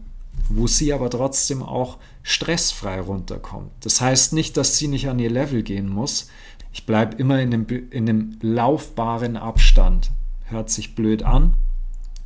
[0.49, 3.71] wo sie aber trotzdem auch stressfrei runterkommt.
[3.81, 6.29] Das heißt nicht, dass sie nicht an ihr Level gehen muss.
[6.73, 10.11] Ich bleibe immer in einem, in einem laufbaren Abstand.
[10.45, 11.53] Hört sich blöd an,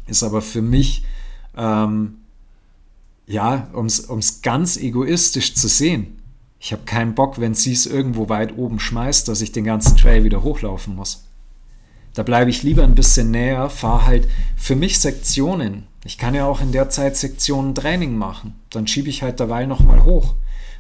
[0.08, 1.06] ist aber für mich,
[1.56, 2.18] ähm,
[3.28, 6.20] ja, um es ganz egoistisch zu sehen.
[6.60, 9.98] Ich habe keinen Bock, wenn sie es irgendwo weit oben schmeißt, dass ich den ganzen
[9.98, 11.26] Trail wieder hochlaufen muss.
[12.14, 15.88] Da bleibe ich lieber ein bisschen näher, fahre halt für mich Sektionen.
[16.04, 18.56] Ich kann ja auch in der Zeit Sektionen Training machen.
[18.70, 20.34] Dann schiebe ich halt derweil nochmal hoch.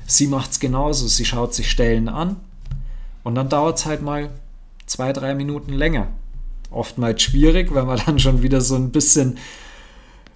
[0.05, 1.07] Sie macht es genauso.
[1.07, 2.37] Sie schaut sich Stellen an
[3.23, 4.29] und dann dauert es halt mal
[4.85, 6.07] zwei, drei Minuten länger.
[6.69, 9.37] Oftmals schwierig, weil man dann schon wieder so ein bisschen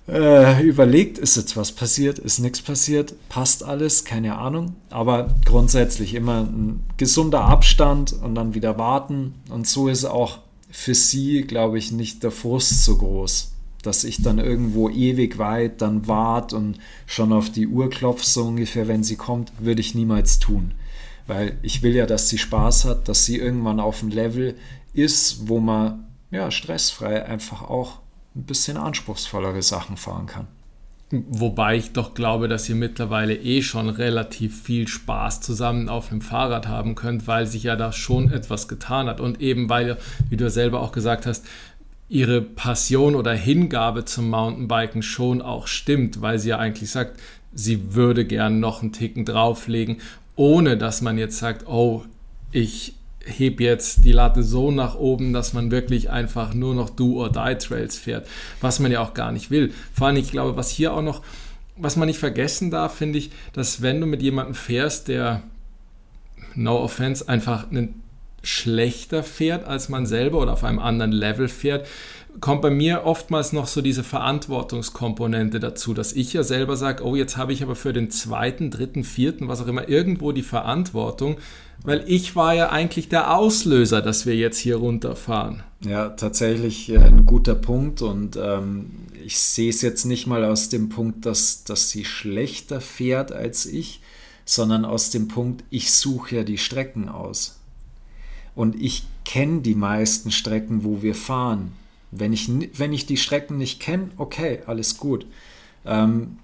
[0.08, 4.76] äh, überlegt, ist jetzt was passiert, ist nichts passiert, passt alles, keine Ahnung.
[4.90, 9.34] Aber grundsätzlich immer ein gesunder Abstand und dann wieder warten.
[9.50, 10.40] Und so ist auch
[10.76, 15.82] für sie, glaube ich, nicht der Frust so groß, dass ich dann irgendwo ewig weit
[15.82, 19.96] dann wart und schon auf die Uhr klopfe, so ungefähr, wenn sie kommt, würde ich
[19.96, 20.74] niemals tun.
[21.28, 24.56] Weil ich will ja, dass sie Spaß hat, dass sie irgendwann auf dem Level
[24.94, 28.00] ist, wo man ja stressfrei einfach auch
[28.36, 30.48] ein bisschen anspruchsvollere Sachen fahren kann.
[31.12, 36.20] Wobei ich doch glaube, dass ihr mittlerweile eh schon relativ viel Spaß zusammen auf dem
[36.20, 39.20] Fahrrad haben könnt, weil sich ja da schon etwas getan hat.
[39.20, 39.98] Und eben weil,
[40.30, 41.46] wie du selber auch gesagt hast,
[42.10, 47.20] ihre Passion oder Hingabe zum Mountainbiken schon auch stimmt, weil sie ja eigentlich sagt,
[47.54, 49.98] sie würde gern noch einen Ticken drauflegen,
[50.36, 52.04] ohne dass man jetzt sagt, oh,
[52.52, 52.96] ich
[53.26, 58.28] heb jetzt die Latte so nach oben, dass man wirklich einfach nur noch Do-or-Die-Trails fährt,
[58.62, 59.74] was man ja auch gar nicht will.
[59.94, 61.22] Vor allem, ich glaube, was hier auch noch,
[61.76, 65.42] was man nicht vergessen darf, finde ich, dass wenn du mit jemandem fährst, der,
[66.54, 68.02] no offense, einfach einen
[68.44, 71.88] schlechter fährt als man selber oder auf einem anderen Level fährt,
[72.42, 77.16] kommt bei mir oftmals noch so diese Verantwortungskomponente dazu, dass ich ja selber sage, oh,
[77.16, 81.38] jetzt habe ich aber für den zweiten, dritten, vierten, was auch immer, irgendwo die Verantwortung,
[81.86, 85.64] weil ich war ja eigentlich der Auslöser, dass wir jetzt hier runterfahren.
[85.82, 88.92] Ja, tatsächlich äh, ein guter Punkt und ähm,
[89.24, 93.66] ich sehe es jetzt nicht mal aus dem Punkt, dass, dass sie schlechter fährt als
[93.66, 94.02] ich,
[94.46, 97.60] sondern aus dem Punkt, ich suche ja die Strecken aus.
[98.56, 101.74] Und ich kenne die meisten Strecken, wo wir fahren.
[102.12, 105.26] Wenn ich, wenn ich die Strecken nicht kenne, okay, alles gut.
[105.86, 106.38] Ähm,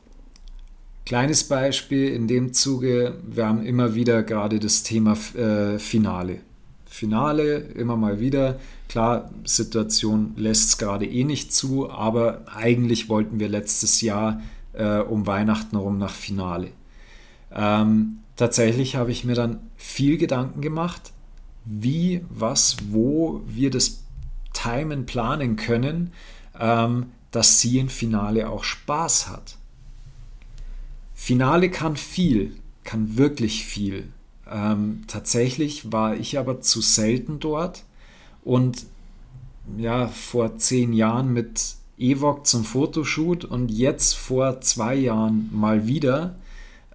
[1.06, 6.40] kleines Beispiel in dem Zuge, wir haben immer wieder gerade das Thema äh, Finale.
[6.86, 8.60] Finale, immer mal wieder.
[8.90, 14.42] Klar, Situation lässt es gerade eh nicht zu, aber eigentlich wollten wir letztes Jahr
[14.74, 16.72] äh, um Weihnachten herum nach Finale.
[17.54, 21.14] Ähm, tatsächlich habe ich mir dann viel Gedanken gemacht,
[21.64, 24.04] wie, was, wo wir das
[24.54, 26.12] timen, planen können,
[26.60, 29.58] ähm, dass sie im Finale auch Spaß hat.
[31.24, 32.52] Finale kann viel,
[32.84, 34.08] kann wirklich viel.
[34.52, 37.84] Ähm, tatsächlich war ich aber zu selten dort
[38.44, 38.88] und
[39.78, 46.38] ja, vor zehn Jahren mit Evok zum Fotoshoot und jetzt vor zwei Jahren mal wieder.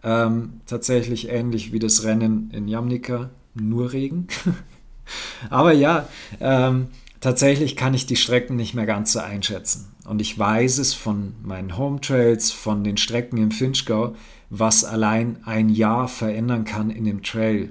[0.03, 4.27] Ähm, tatsächlich ähnlich wie das Rennen in Jamnika, nur Regen.
[5.51, 6.09] Aber ja,
[6.41, 6.89] ähm,
[7.21, 9.87] tatsächlich kann ich die Strecken nicht mehr ganz so einschätzen.
[10.07, 14.15] Und ich weiß es von meinen Home Trails, von den Strecken im Finchgau,
[14.51, 17.71] was allein ein Jahr verändern kann in dem Trail.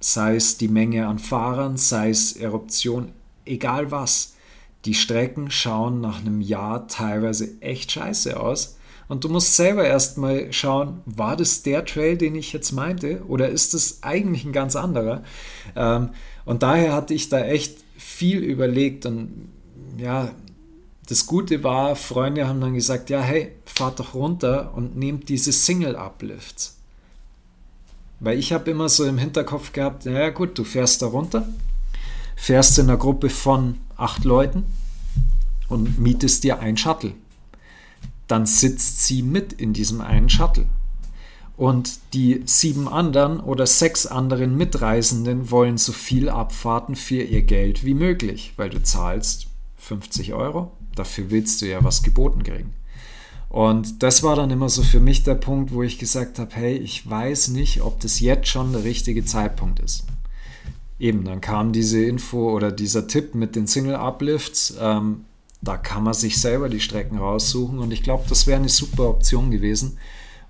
[0.00, 3.12] Sei es die Menge an Fahrern, sei es Eruption,
[3.44, 4.36] egal was.
[4.84, 8.78] Die Strecken schauen nach einem Jahr teilweise echt scheiße aus.
[9.08, 13.48] Und du musst selber erstmal schauen, war das der Trail, den ich jetzt meinte, oder
[13.48, 15.24] ist es eigentlich ein ganz anderer?
[15.74, 16.10] Ähm,
[16.44, 19.50] und daher hatte ich da echt viel überlegt und
[19.98, 20.30] ja,
[21.10, 25.52] das Gute war, Freunde haben dann gesagt, ja, hey, fahrt doch runter und nehmt diese
[25.52, 26.76] Single-Uplifts.
[28.20, 31.48] Weil ich habe immer so im Hinterkopf gehabt, ja gut, du fährst da runter,
[32.36, 34.64] fährst in einer Gruppe von acht Leuten
[35.68, 37.14] und mietest dir ein Shuttle
[38.30, 40.66] dann sitzt sie mit in diesem einen Shuttle.
[41.56, 47.84] Und die sieben anderen oder sechs anderen Mitreisenden wollen so viel Abfahrten für ihr Geld
[47.84, 50.72] wie möglich, weil du zahlst 50 Euro.
[51.00, 52.74] Dafür willst du ja was geboten kriegen.
[53.48, 56.76] Und das war dann immer so für mich der Punkt, wo ich gesagt habe, hey,
[56.76, 60.04] ich weiß nicht, ob das jetzt schon der richtige Zeitpunkt ist.
[60.98, 64.74] Eben, dann kam diese Info oder dieser Tipp mit den Single Uplifts.
[64.78, 65.24] Ähm,
[65.62, 69.08] da kann man sich selber die Strecken raussuchen und ich glaube, das wäre eine super
[69.08, 69.96] Option gewesen.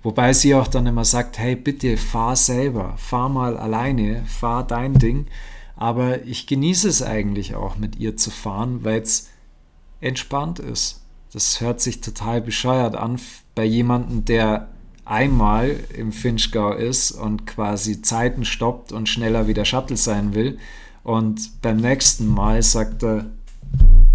[0.03, 4.95] Wobei sie auch dann immer sagt, hey, bitte fahr selber, fahr mal alleine, fahr dein
[4.95, 5.27] Ding.
[5.75, 9.30] Aber ich genieße es eigentlich auch mit ihr zu fahren, weil es
[10.01, 11.01] entspannt ist.
[11.31, 13.19] Das hört sich total bescheuert an
[13.55, 14.67] bei jemandem, der
[15.05, 20.57] einmal im Finchgau ist und quasi Zeiten stoppt und schneller wieder Shuttle sein will.
[21.03, 23.25] Und beim nächsten Mal sagt er,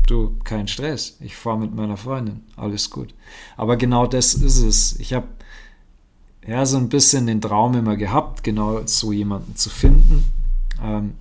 [0.06, 3.14] du, kein Stress, ich fahre mit meiner Freundin, alles gut.
[3.56, 4.98] Aber genau das ist es.
[5.00, 5.26] Ich habe
[6.46, 10.24] ja so ein bisschen den Traum immer gehabt, genau so jemanden zu finden.
[10.82, 11.14] Ähm,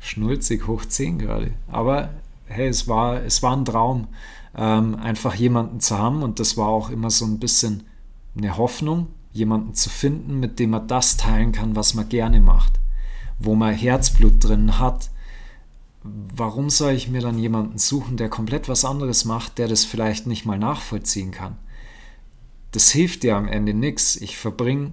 [0.00, 1.52] schnulzig hoch 10 gerade.
[1.68, 2.10] Aber
[2.50, 4.08] hey, es war, es war ein Traum,
[4.56, 7.84] ähm, einfach jemanden zu haben und das war auch immer so ein bisschen
[8.36, 12.80] eine Hoffnung, jemanden zu finden, mit dem man das teilen kann, was man gerne macht,
[13.38, 15.10] wo man Herzblut drin hat,
[16.02, 20.26] warum soll ich mir dann jemanden suchen, der komplett was anderes macht, der das vielleicht
[20.26, 21.56] nicht mal nachvollziehen kann?
[22.72, 24.16] Das hilft dir am Ende nichts.
[24.16, 24.92] Ich verbringe,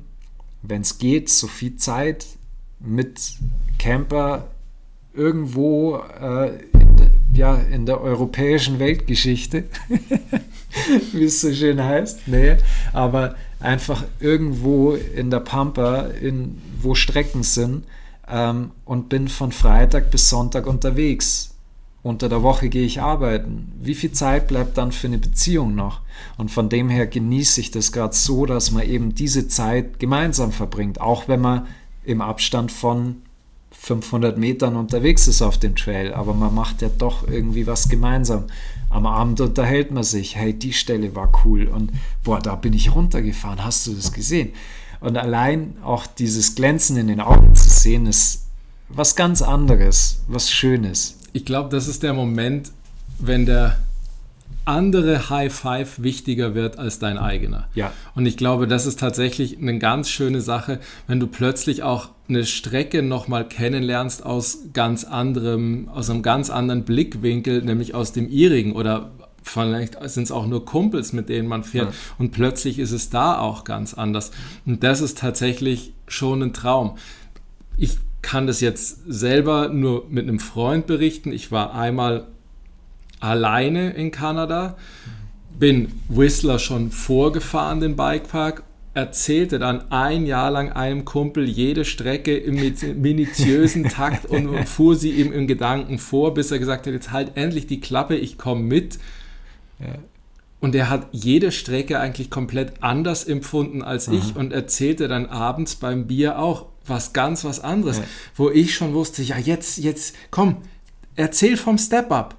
[0.62, 2.26] wenn es geht, so viel Zeit
[2.80, 3.38] mit
[3.80, 4.49] Camper
[5.14, 6.60] irgendwo äh,
[7.38, 9.65] ja, in der europäischen Weltgeschichte,
[11.13, 12.27] wie es so schön heißt.
[12.27, 12.57] Nee,
[12.93, 17.83] aber einfach irgendwo in der Pampa, in, wo Strecken sind,
[18.27, 21.53] ähm, und bin von Freitag bis Sonntag unterwegs.
[22.03, 23.71] Unter der Woche gehe ich arbeiten.
[23.81, 26.01] Wie viel Zeit bleibt dann für eine Beziehung noch?
[26.38, 30.51] Und von dem her genieße ich das gerade so, dass man eben diese Zeit gemeinsam
[30.51, 31.67] verbringt, auch wenn man
[32.05, 33.23] im Abstand von
[33.88, 38.43] 500 Metern unterwegs ist auf dem Trail, aber man macht ja doch irgendwie was gemeinsam.
[38.89, 41.91] Am Abend unterhält man sich, hey, die Stelle war cool und
[42.23, 44.51] boah, da bin ich runtergefahren, hast du das gesehen?
[44.99, 48.47] Und allein auch dieses Glänzen in den Augen zu sehen, ist
[48.89, 51.15] was ganz anderes, was Schönes.
[51.31, 52.71] Ich glaube, das ist der Moment,
[53.19, 53.77] wenn der
[54.68, 57.68] andere High Five wichtiger wird als dein eigener.
[57.74, 57.91] Ja.
[58.15, 62.45] Und ich glaube, das ist tatsächlich eine ganz schöne Sache, wenn du plötzlich auch eine
[62.45, 68.74] Strecke nochmal kennenlernst aus ganz anderem, aus einem ganz anderen Blickwinkel, nämlich aus dem ihrigen
[68.74, 69.11] oder
[69.41, 71.99] vielleicht sind es auch nur Kumpels, mit denen man fährt ja.
[72.18, 74.32] und plötzlich ist es da auch ganz anders.
[74.65, 76.97] Und das ist tatsächlich schon ein Traum.
[77.78, 81.32] Ich kann das jetzt selber nur mit einem Freund berichten.
[81.32, 82.28] Ich war einmal
[83.20, 84.78] alleine in Kanada,
[85.57, 88.63] bin Whistler schon vorgefahren, den Bikepark,
[88.93, 92.55] erzählte dann ein Jahr lang einem Kumpel jede Strecke im
[93.01, 97.38] minutiösen Takt und fuhr sie ihm im Gedanken vor, bis er gesagt hat, jetzt halt
[97.38, 98.97] endlich die Klappe, ich komme mit.
[100.59, 104.18] Und er hat jede Strecke eigentlich komplett anders empfunden als Aha.
[104.18, 108.03] ich und erzählte dann abends beim Bier auch was ganz was anderes, ja.
[108.36, 110.57] wo ich schon wusste, ja jetzt, jetzt, komm,
[111.15, 112.36] erzähl vom Step-Up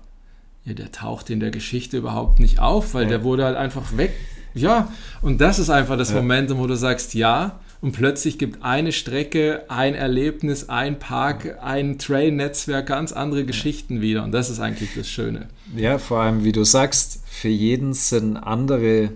[0.69, 3.11] ja, der taucht in der Geschichte überhaupt nicht auf, weil ja.
[3.11, 4.13] der wurde halt einfach weg.
[4.55, 4.93] Ja,
[5.23, 6.17] und das ist einfach das ja.
[6.17, 11.99] Momentum, wo du sagst, ja, und plötzlich gibt eine Strecke, ein Erlebnis, ein Park, ein
[11.99, 14.25] Trail-Netzwerk ganz andere Geschichten wieder.
[14.25, 15.49] Und das ist eigentlich das Schöne.
[15.77, 19.11] Ja, vor allem, wie du sagst, für jeden sind andere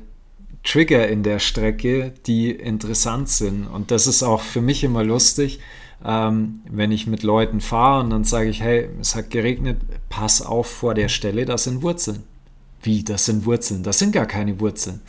[0.63, 3.67] Trigger in der Strecke, die interessant sind.
[3.67, 5.59] Und das ist auch für mich immer lustig
[6.05, 9.79] ähm, wenn ich mit Leuten fahre und dann sage ich, hey, es hat geregnet,
[10.09, 12.23] pass auf vor der Stelle, das sind Wurzeln.
[12.83, 13.83] Wie, das sind Wurzeln?
[13.83, 15.01] Das sind gar keine Wurzeln.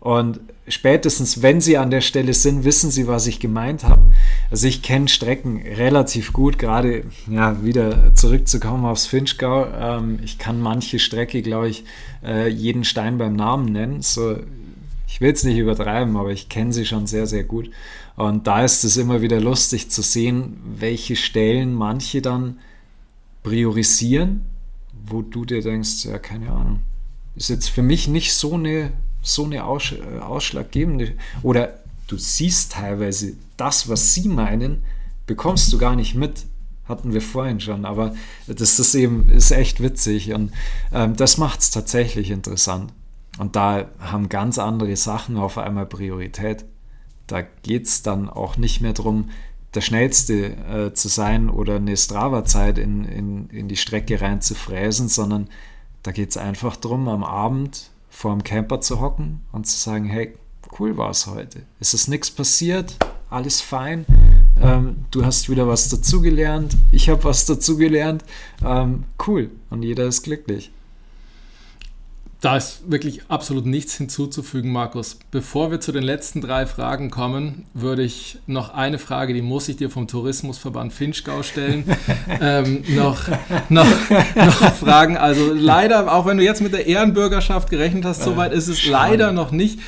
[0.00, 4.02] Und spätestens, wenn sie an der Stelle sind, wissen sie, was ich gemeint habe.
[4.50, 9.66] Also ich kenne Strecken relativ gut, gerade ja, wieder zurückzukommen aufs Finchgau.
[9.66, 11.84] Ähm, ich kann manche Strecke, glaube ich,
[12.24, 14.02] äh, jeden Stein beim Namen nennen.
[14.02, 14.36] So,
[15.08, 17.70] ich will es nicht übertreiben, aber ich kenne sie schon sehr, sehr gut.
[18.16, 22.58] Und da ist es immer wieder lustig zu sehen, welche Stellen manche dann
[23.42, 24.46] priorisieren,
[25.06, 26.80] wo du dir denkst, ja, keine Ahnung.
[27.36, 28.92] Ist jetzt für mich nicht so eine,
[29.22, 31.12] so eine Aus, äh, ausschlaggebende.
[31.42, 34.82] Oder du siehst teilweise das, was sie meinen,
[35.26, 36.46] bekommst du gar nicht mit.
[36.88, 38.14] Hatten wir vorhin schon, aber
[38.46, 40.52] das ist eben ist echt witzig und
[40.92, 42.92] ähm, das macht es tatsächlich interessant.
[43.38, 46.64] Und da haben ganz andere Sachen auf einmal Priorität.
[47.26, 49.30] Da geht es dann auch nicht mehr darum,
[49.74, 54.54] der Schnellste äh, zu sein oder eine Strava-Zeit in, in, in die Strecke rein zu
[54.54, 55.48] fräsen, sondern
[56.02, 60.06] da geht es einfach darum, am Abend vor dem Camper zu hocken und zu sagen,
[60.06, 60.34] hey,
[60.78, 61.62] cool war es heute.
[61.80, 62.96] Es ist nichts passiert,
[63.28, 64.06] alles fein.
[64.60, 68.24] Ähm, du hast wieder was dazugelernt, ich habe was dazugelernt.
[68.64, 69.50] Ähm, cool.
[69.68, 70.70] Und jeder ist glücklich.
[72.42, 75.18] Da ist wirklich absolut nichts hinzuzufügen, Markus.
[75.30, 79.68] Bevor wir zu den letzten drei Fragen kommen, würde ich noch eine Frage, die muss
[79.68, 81.84] ich dir vom Tourismusverband Finchgau stellen,
[82.40, 83.22] ähm, noch,
[83.70, 83.86] noch,
[84.36, 85.16] noch fragen.
[85.16, 89.32] Also leider, auch wenn du jetzt mit der Ehrenbürgerschaft gerechnet hast, soweit ist es leider
[89.32, 89.80] noch nicht.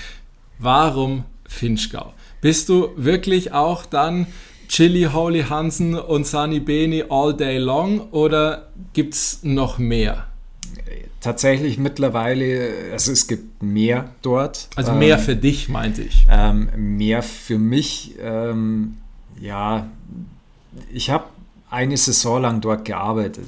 [0.58, 2.14] Warum Finchgau?
[2.40, 4.26] Bist du wirklich auch dann
[4.68, 10.27] Chili Holy Hansen und Sunny Beni all day long oder gibt es noch mehr?
[11.20, 14.68] Tatsächlich mittlerweile, also es gibt mehr dort.
[14.76, 16.26] Also mehr ähm, für dich, meinte ich.
[16.30, 18.96] Ähm, mehr für mich, ähm,
[19.40, 19.88] ja,
[20.92, 21.24] ich habe
[21.70, 23.46] eine Saison lang dort gearbeitet.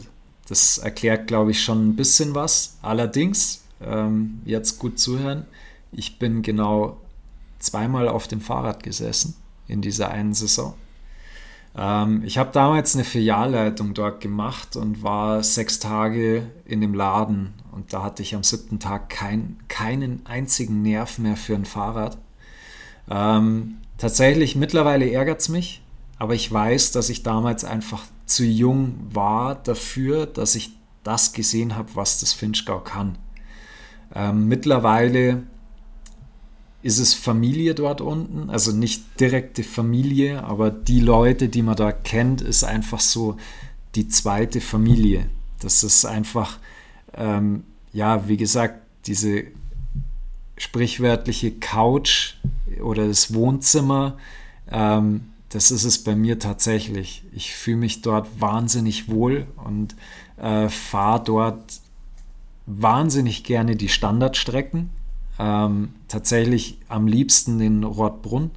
[0.49, 2.77] Das erklärt, glaube ich, schon ein bisschen was.
[2.83, 5.47] Allerdings, ähm, jetzt gut zuhören,
[5.93, 6.97] ich bin genau
[7.59, 9.37] zweimal auf dem Fahrrad gesessen
[9.69, 10.75] in dieser einen Saison.
[11.77, 17.55] Ähm, ich habe damals eine Filialleitung dort gemacht und war sechs Tage in dem Laden
[17.73, 22.19] und da hatte ich am siebten Tag kein, keinen einzigen Nerv mehr für ein Fahrrad.
[23.09, 25.83] Ähm, tatsächlich, mittlerweile ärgert es mich,
[26.19, 31.77] aber ich weiß, dass ich damals einfach zu jung war dafür, dass ich das gesehen
[31.77, 33.17] habe, was das Finchgau kann.
[34.15, 35.45] Ähm, mittlerweile
[36.83, 41.93] ist es Familie dort unten, also nicht direkte Familie, aber die Leute, die man da
[41.93, 43.37] kennt, ist einfach so
[43.95, 45.29] die zweite Familie.
[45.61, 46.59] Das ist einfach,
[47.15, 49.45] ähm, ja, wie gesagt, diese
[50.57, 52.35] sprichwörtliche Couch
[52.83, 54.17] oder das Wohnzimmer,
[54.71, 57.25] ähm, das ist es bei mir tatsächlich.
[57.33, 59.97] Ich fühle mich dort wahnsinnig wohl und
[60.37, 61.81] äh, fahre dort
[62.67, 64.91] wahnsinnig gerne die Standardstrecken.
[65.41, 68.51] Ähm, tatsächlich am liebsten den Rotbrunn.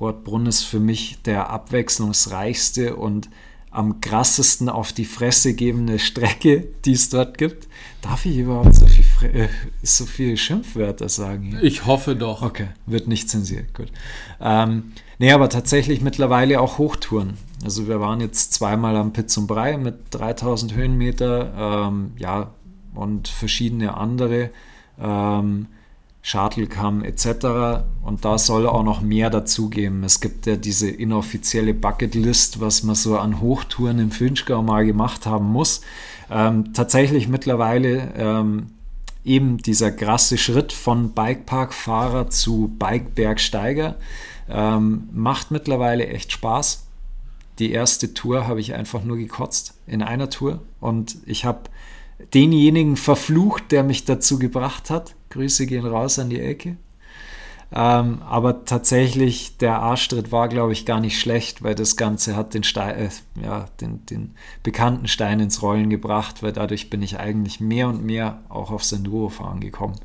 [0.00, 3.28] Rotbrunn ist für mich der abwechslungsreichste und
[3.70, 7.68] am krassesten auf die Fresse gebende Strecke, die es dort gibt.
[8.02, 9.48] Darf ich überhaupt so viel, äh,
[9.84, 11.44] so viel Schimpfwörter sagen?
[11.44, 11.62] Hier?
[11.62, 12.42] Ich hoffe doch.
[12.42, 13.92] Okay, wird nicht zensiert, gut.
[14.40, 17.34] Ähm, nee, aber tatsächlich mittlerweile auch Hochtouren.
[17.62, 22.52] Also wir waren jetzt zweimal am Piz und Brei mit 3000 Höhenmeter, ähm, ja,
[22.94, 24.50] und verschiedene andere.
[24.98, 25.68] Ähm,
[26.22, 27.84] Shuttlecam etc.
[28.02, 30.04] Und da soll auch noch mehr dazugeben.
[30.04, 35.26] Es gibt ja diese inoffizielle Bucketlist, was man so an Hochtouren im Finchgau mal gemacht
[35.26, 35.80] haben muss.
[36.30, 38.66] Ähm, tatsächlich mittlerweile ähm,
[39.24, 43.96] eben dieser krasse Schritt von Bikeparkfahrer zu Bikebergsteiger
[44.48, 46.86] ähm, macht mittlerweile echt Spaß.
[47.58, 51.64] Die erste Tour habe ich einfach nur gekotzt in einer Tour und ich habe
[52.32, 55.14] denjenigen verflucht, der mich dazu gebracht hat.
[55.30, 56.76] Grüße gehen raus an die Ecke.
[57.72, 62.52] Ähm, aber tatsächlich, der Arschtritt war, glaube ich, gar nicht schlecht, weil das Ganze hat
[62.52, 63.10] den, Stein, äh,
[63.40, 68.04] ja, den, den bekannten Stein ins Rollen gebracht, weil dadurch bin ich eigentlich mehr und
[68.04, 70.00] mehr auch aufs Enduro-Fahren gekommen.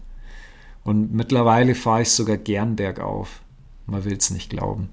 [0.84, 3.42] Und mittlerweile fahre ich sogar gern bergauf.
[3.88, 4.90] Man will es nicht glauben.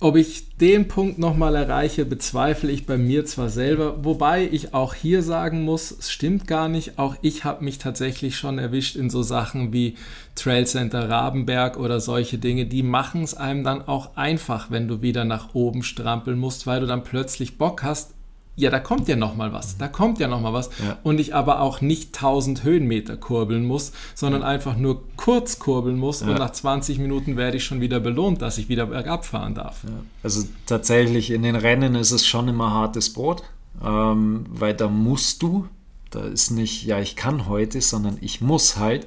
[0.00, 4.94] Ob ich den Punkt nochmal erreiche, bezweifle ich bei mir zwar selber, wobei ich auch
[4.94, 7.00] hier sagen muss, es stimmt gar nicht.
[7.00, 9.96] Auch ich habe mich tatsächlich schon erwischt in so Sachen wie
[10.36, 12.66] Trail Center Rabenberg oder solche Dinge.
[12.66, 16.80] Die machen es einem dann auch einfach, wenn du wieder nach oben strampeln musst, weil
[16.80, 18.14] du dann plötzlich Bock hast,
[18.58, 20.70] ja, da kommt ja noch mal was, da kommt ja noch mal was.
[20.84, 20.98] Ja.
[21.04, 26.20] Und ich aber auch nicht 1000 Höhenmeter kurbeln muss, sondern einfach nur kurz kurbeln muss
[26.20, 26.26] ja.
[26.26, 29.84] und nach 20 Minuten werde ich schon wieder belohnt, dass ich wieder bergab fahren darf.
[29.84, 29.90] Ja.
[30.24, 33.44] Also tatsächlich in den Rennen ist es schon immer hartes Brot,
[33.84, 35.68] ähm, weil da musst du,
[36.10, 39.06] da ist nicht, ja, ich kann heute, sondern ich muss halt.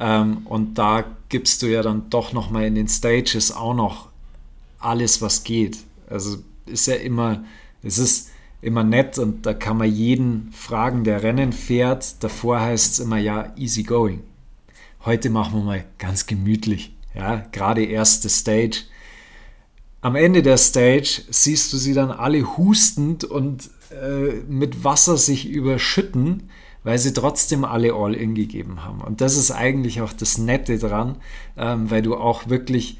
[0.00, 4.08] Ähm, und da gibst du ja dann doch noch mal in den Stages auch noch
[4.80, 5.78] alles, was geht.
[6.08, 7.44] Also ist ja immer,
[7.84, 8.29] es ist
[8.62, 12.22] immer nett und da kann man jeden fragen, der Rennen fährt.
[12.22, 14.22] Davor heißt es immer ja easy going.
[15.04, 16.94] Heute machen wir mal ganz gemütlich.
[17.14, 18.82] Ja, gerade erste Stage.
[20.02, 25.48] Am Ende der Stage siehst du sie dann alle hustend und äh, mit Wasser sich
[25.48, 26.50] überschütten,
[26.84, 29.00] weil sie trotzdem alle All-In gegeben haben.
[29.00, 31.16] Und das ist eigentlich auch das Nette dran,
[31.56, 32.98] ähm, weil du auch wirklich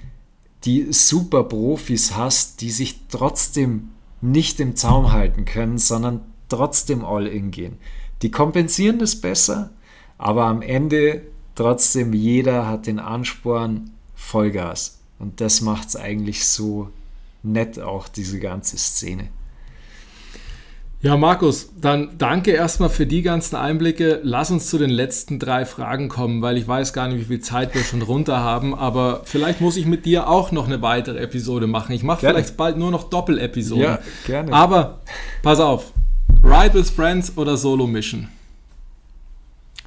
[0.65, 3.91] die super Profis hast, die sich trotzdem
[4.21, 7.79] nicht im Zaum halten können, sondern trotzdem all in gehen.
[8.23, 9.71] Die kompensieren das besser,
[10.19, 11.23] aber am Ende
[11.55, 14.99] trotzdem jeder hat den Ansporn Vollgas.
[15.19, 16.91] Und das macht es eigentlich so
[17.43, 19.29] nett, auch diese ganze Szene.
[21.03, 24.21] Ja, Markus, dann danke erstmal für die ganzen Einblicke.
[24.23, 27.41] Lass uns zu den letzten drei Fragen kommen, weil ich weiß gar nicht, wie viel
[27.41, 31.19] Zeit wir schon runter haben, aber vielleicht muss ich mit dir auch noch eine weitere
[31.21, 31.93] Episode machen.
[31.93, 33.83] Ich mache vielleicht bald nur noch Doppelepisoden.
[33.83, 34.53] Ja, gerne.
[34.53, 35.01] Aber
[35.43, 35.91] pass auf,
[36.45, 38.29] Ride with Friends oder Solo Mission?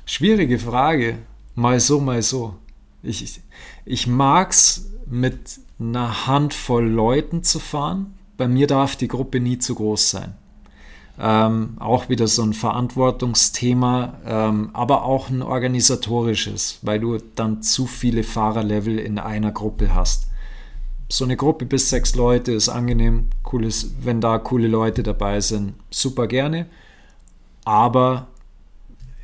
[0.07, 1.20] Schwierige Frage.
[1.53, 2.55] Mal so, mal so.
[3.03, 3.39] Ich,
[3.86, 8.16] ich mag es, mit einer Handvoll Leuten zu fahren.
[8.36, 10.34] Bei mir darf die Gruppe nie zu groß sein.
[11.20, 17.86] Ähm, auch wieder so ein Verantwortungsthema, ähm, aber auch ein organisatorisches, weil du dann zu
[17.86, 20.28] viele Fahrerlevel in einer Gruppe hast.
[21.09, 25.76] So eine Gruppe bis sechs Leute ist angenehm, cooles, wenn da coole Leute dabei sind,
[25.91, 26.66] super gerne.
[27.64, 28.28] Aber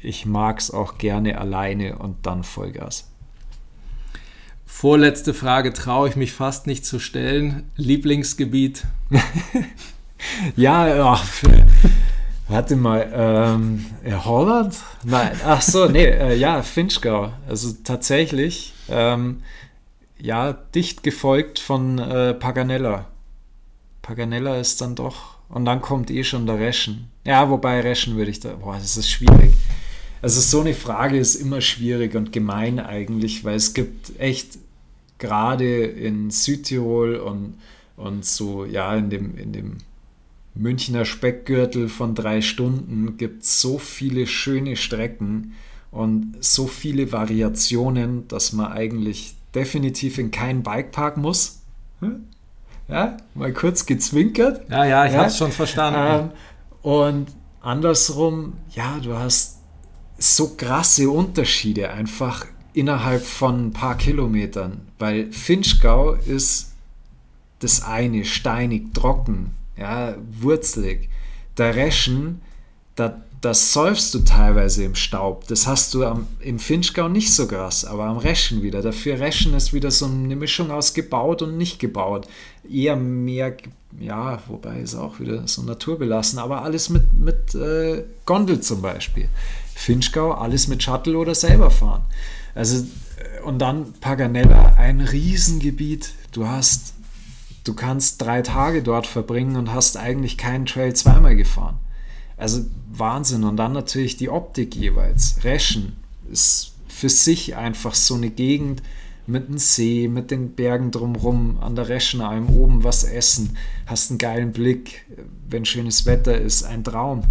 [0.04, 3.10] ich mag es auch gerne alleine und dann Vollgas.
[4.66, 7.70] Vorletzte Frage traue ich mich fast nicht zu stellen.
[7.76, 8.86] Lieblingsgebiet?
[10.56, 11.26] ja, ach,
[12.48, 13.86] warte mal, ähm,
[14.26, 14.76] Holland?
[15.04, 17.32] Nein, ach so, nee, äh, ja, Finchgau.
[17.48, 19.44] Also tatsächlich, ähm,
[20.20, 23.06] ja, dicht gefolgt von äh, Paganella.
[24.02, 27.10] Paganella ist dann doch, und dann kommt eh schon der Reschen.
[27.24, 29.54] Ja, wobei Reschen würde ich da, boah, das ist schwierig.
[30.22, 34.58] Also so eine Frage ist immer schwierig und gemein eigentlich, weil es gibt echt
[35.18, 37.56] gerade in Südtirol und,
[37.96, 39.78] und so, ja, in dem, in dem
[40.60, 45.54] Münchner Speckgürtel von drei Stunden gibt so viele schöne Strecken
[45.90, 51.62] und so viele Variationen, dass man eigentlich definitiv in keinen Bikepark muss.
[52.02, 52.26] Hm?
[52.90, 54.70] Ja, mal kurz gezwinkert.
[54.70, 55.20] Ja, ja, ich ja.
[55.20, 56.00] habe es schon verstanden.
[56.00, 56.30] Ähm,
[56.82, 57.28] und
[57.62, 59.60] andersrum, ja, du hast
[60.18, 66.74] so krasse Unterschiede einfach innerhalb von ein paar Kilometern, weil Finchgau ist
[67.60, 71.10] das eine steinig, trocken, ja, wurzelig.
[71.58, 72.42] Der Reschen,
[72.96, 75.48] da, das säufst du teilweise im Staub.
[75.48, 78.82] Das hast du am, im Finchgau nicht so krass, aber am Reschen wieder.
[78.82, 82.28] Dafür Reschen ist wieder so eine Mischung aus gebaut und nicht gebaut.
[82.70, 83.56] Eher mehr,
[84.00, 89.30] ja, wobei ist auch wieder so naturbelassen, aber alles mit, mit äh, Gondel zum Beispiel.
[89.74, 92.04] Finchgau, alles mit Shuttle oder selber fahren.
[92.54, 92.86] Also,
[93.18, 96.12] äh, und dann Paganella, ein Riesengebiet.
[96.34, 96.94] Du hast,
[97.64, 101.80] du kannst drei Tage dort verbringen und hast eigentlich keinen Trail zweimal gefahren.
[102.38, 103.44] Also Wahnsinn.
[103.44, 105.44] Und dann natürlich die Optik jeweils.
[105.44, 105.98] Reschen
[106.32, 108.82] ist für sich einfach so eine Gegend
[109.28, 114.18] mit dem See, mit den Bergen drumherum, an der Reschenalm oben was essen, hast einen
[114.18, 115.06] geilen Blick,
[115.48, 117.24] wenn schönes Wetter ist, ein Traum.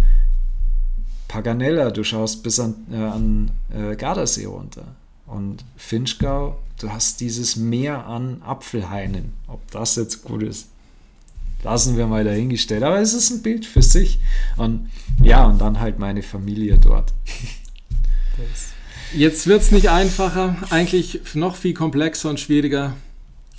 [1.27, 4.95] Paganella, du schaust bis an, äh, an äh, Gardasee runter.
[5.27, 9.33] Und Finchgau, du hast dieses Meer an Apfelhainen.
[9.47, 10.67] Ob das jetzt gut ist,
[11.63, 12.83] lassen wir mal dahingestellt.
[12.83, 14.19] Aber es ist ein Bild für sich.
[14.57, 14.89] Und
[15.21, 17.13] ja, und dann halt meine Familie dort.
[19.13, 22.95] Jetzt wird es nicht einfacher, eigentlich noch viel komplexer und schwieriger.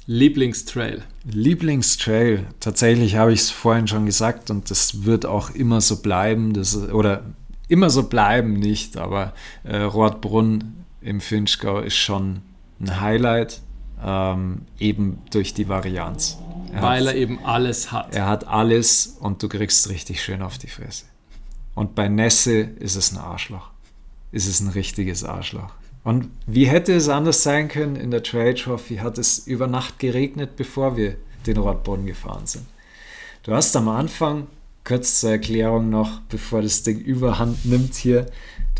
[0.07, 1.03] Lieblingstrail.
[1.25, 2.47] Lieblingstrail.
[2.61, 6.53] Tatsächlich habe ich es vorhin schon gesagt und das wird auch immer so bleiben.
[6.53, 7.25] Das, oder
[7.69, 9.35] immer so bleiben nicht, aber
[9.65, 12.43] äh, Rotbrunn im Finchgau ist schon
[12.81, 13.61] ein Highlight,
[14.02, 16.39] ähm, eben durch die Varianz.
[16.73, 18.15] Er Weil hat, er eben alles hat.
[18.15, 21.07] Er hat alles und du kriegst richtig schön auf die Fresse.
[21.74, 23.70] Und bei Nässe ist es ein Arschloch.
[24.32, 25.73] Ist es ein richtiges Arschloch.
[26.02, 27.97] Und wie hätte es anders sein können?
[27.97, 31.16] In der Trail Trophy hat es über Nacht geregnet, bevor wir
[31.47, 32.65] den Rotboden gefahren sind.
[33.43, 34.47] Du hast am Anfang,
[34.85, 38.27] kurz zur Erklärung noch, bevor das Ding überhand nimmt hier,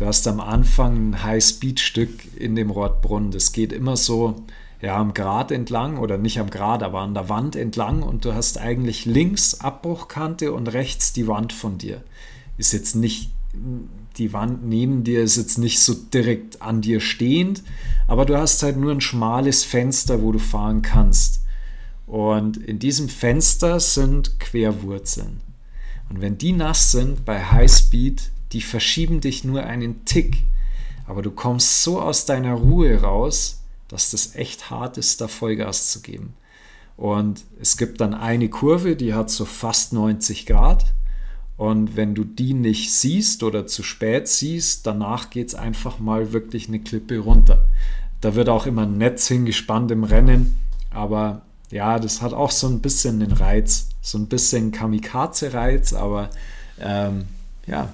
[0.01, 3.29] du hast am Anfang ein High-Speed-Stück in dem Rotbrunnen.
[3.29, 4.35] Das geht immer so
[4.81, 8.33] ja, am Grat entlang oder nicht am Grat, aber an der Wand entlang und du
[8.33, 12.01] hast eigentlich links Abbruchkante und rechts die Wand von dir.
[12.57, 13.29] Ist jetzt nicht,
[14.17, 17.61] die Wand neben dir ist jetzt nicht so direkt an dir stehend,
[18.07, 21.41] aber du hast halt nur ein schmales Fenster, wo du fahren kannst.
[22.07, 25.50] Und in diesem Fenster sind Querwurzeln.
[26.11, 30.43] Und wenn die nass sind bei Highspeed, die verschieben dich nur einen Tick.
[31.07, 35.89] Aber du kommst so aus deiner Ruhe raus, dass das echt hart ist, da Vollgas
[35.89, 36.33] zu geben.
[36.97, 40.93] Und es gibt dann eine Kurve, die hat so fast 90 Grad.
[41.55, 46.33] Und wenn du die nicht siehst oder zu spät siehst, danach geht es einfach mal
[46.33, 47.63] wirklich eine Klippe runter.
[48.19, 50.57] Da wird auch immer ein Netz hingespannt im Rennen.
[50.89, 56.29] Aber ja, das hat auch so ein bisschen den Reiz, so ein bisschen Kamikaze-Reiz, aber
[56.79, 57.25] ähm,
[57.65, 57.93] ja,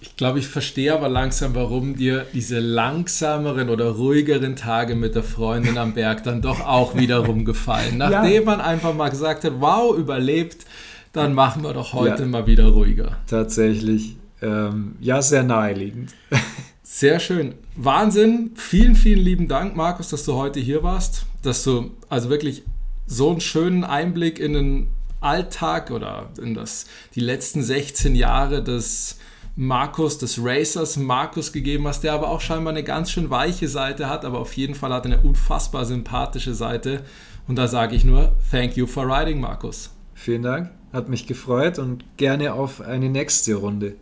[0.00, 5.24] ich glaube, ich verstehe aber langsam, warum dir diese langsameren oder ruhigeren Tage mit der
[5.24, 7.96] Freundin am Berg dann doch auch wiederum gefallen.
[7.98, 8.44] Nachdem ja.
[8.44, 10.66] man einfach mal gesagt hat, wow, überlebt,
[11.12, 12.28] dann machen wir doch heute ja.
[12.28, 13.18] mal wieder ruhiger.
[13.26, 14.16] Tatsächlich.
[14.40, 16.14] Ähm, ja, sehr naheliegend.
[16.90, 17.54] Sehr schön.
[17.76, 18.52] Wahnsinn.
[18.56, 21.26] Vielen, vielen lieben Dank, Markus, dass du heute hier warst.
[21.42, 22.62] Dass du also wirklich
[23.08, 24.88] so einen schönen Einblick in den
[25.20, 29.18] Alltag oder in das, die letzten 16 Jahre des
[29.56, 34.08] Markus, des Racers Markus gegeben hast, der aber auch scheinbar eine ganz schön weiche Seite
[34.08, 37.02] hat, aber auf jeden Fall hat er eine unfassbar sympathische Seite.
[37.48, 39.90] Und da sage ich nur, thank you for riding, Markus.
[40.14, 43.96] Vielen Dank, hat mich gefreut und gerne auf eine nächste Runde.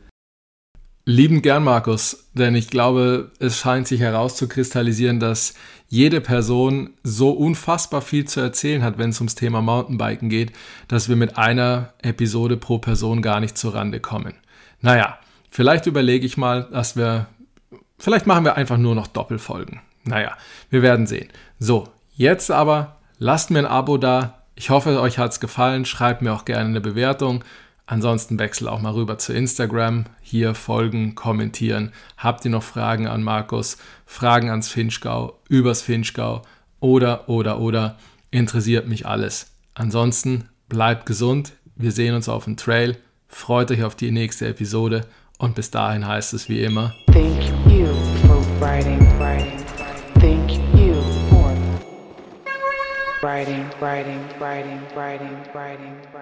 [1.09, 5.55] Lieben gern, Markus, denn ich glaube, es scheint sich herauszukristallisieren, dass
[5.89, 10.53] jede Person so unfassbar viel zu erzählen hat, wenn es ums Thema Mountainbiken geht,
[10.89, 14.35] dass wir mit einer Episode pro Person gar nicht zurande kommen.
[14.81, 15.19] Naja,
[15.57, 17.29] Vielleicht überlege ich mal, dass wir,
[17.99, 19.81] vielleicht machen wir einfach nur noch Doppelfolgen.
[20.05, 20.37] Naja,
[20.69, 21.29] wir werden sehen.
[21.59, 24.43] So, jetzt aber lasst mir ein Abo da.
[24.55, 25.87] Ich hoffe, euch hat es gefallen.
[25.87, 27.43] Schreibt mir auch gerne eine Bewertung.
[27.87, 30.07] Ansonsten wechsel auch mal rüber zu Instagram.
[30.21, 31.93] Hier folgen, kommentieren.
[32.17, 33.79] Habt ihr noch Fragen an Markus?
[34.05, 36.43] Fragen ans Finchgau, übers Finchgau
[36.81, 37.97] oder, oder, oder.
[38.33, 39.53] Interessiert mich alles.
[39.75, 41.53] Ansonsten bleibt gesund.
[41.77, 42.97] Wir sehen uns auf dem Trail.
[43.29, 45.07] Freut euch auf die nächste Episode
[45.39, 46.93] und bis dahin heißt es wie immer.
[47.13, 47.87] Thank you
[48.27, 49.65] for writing, writing.
[50.19, 50.95] Thank you
[51.29, 51.55] for
[53.23, 56.15] writing, writing, writing, writing, writing.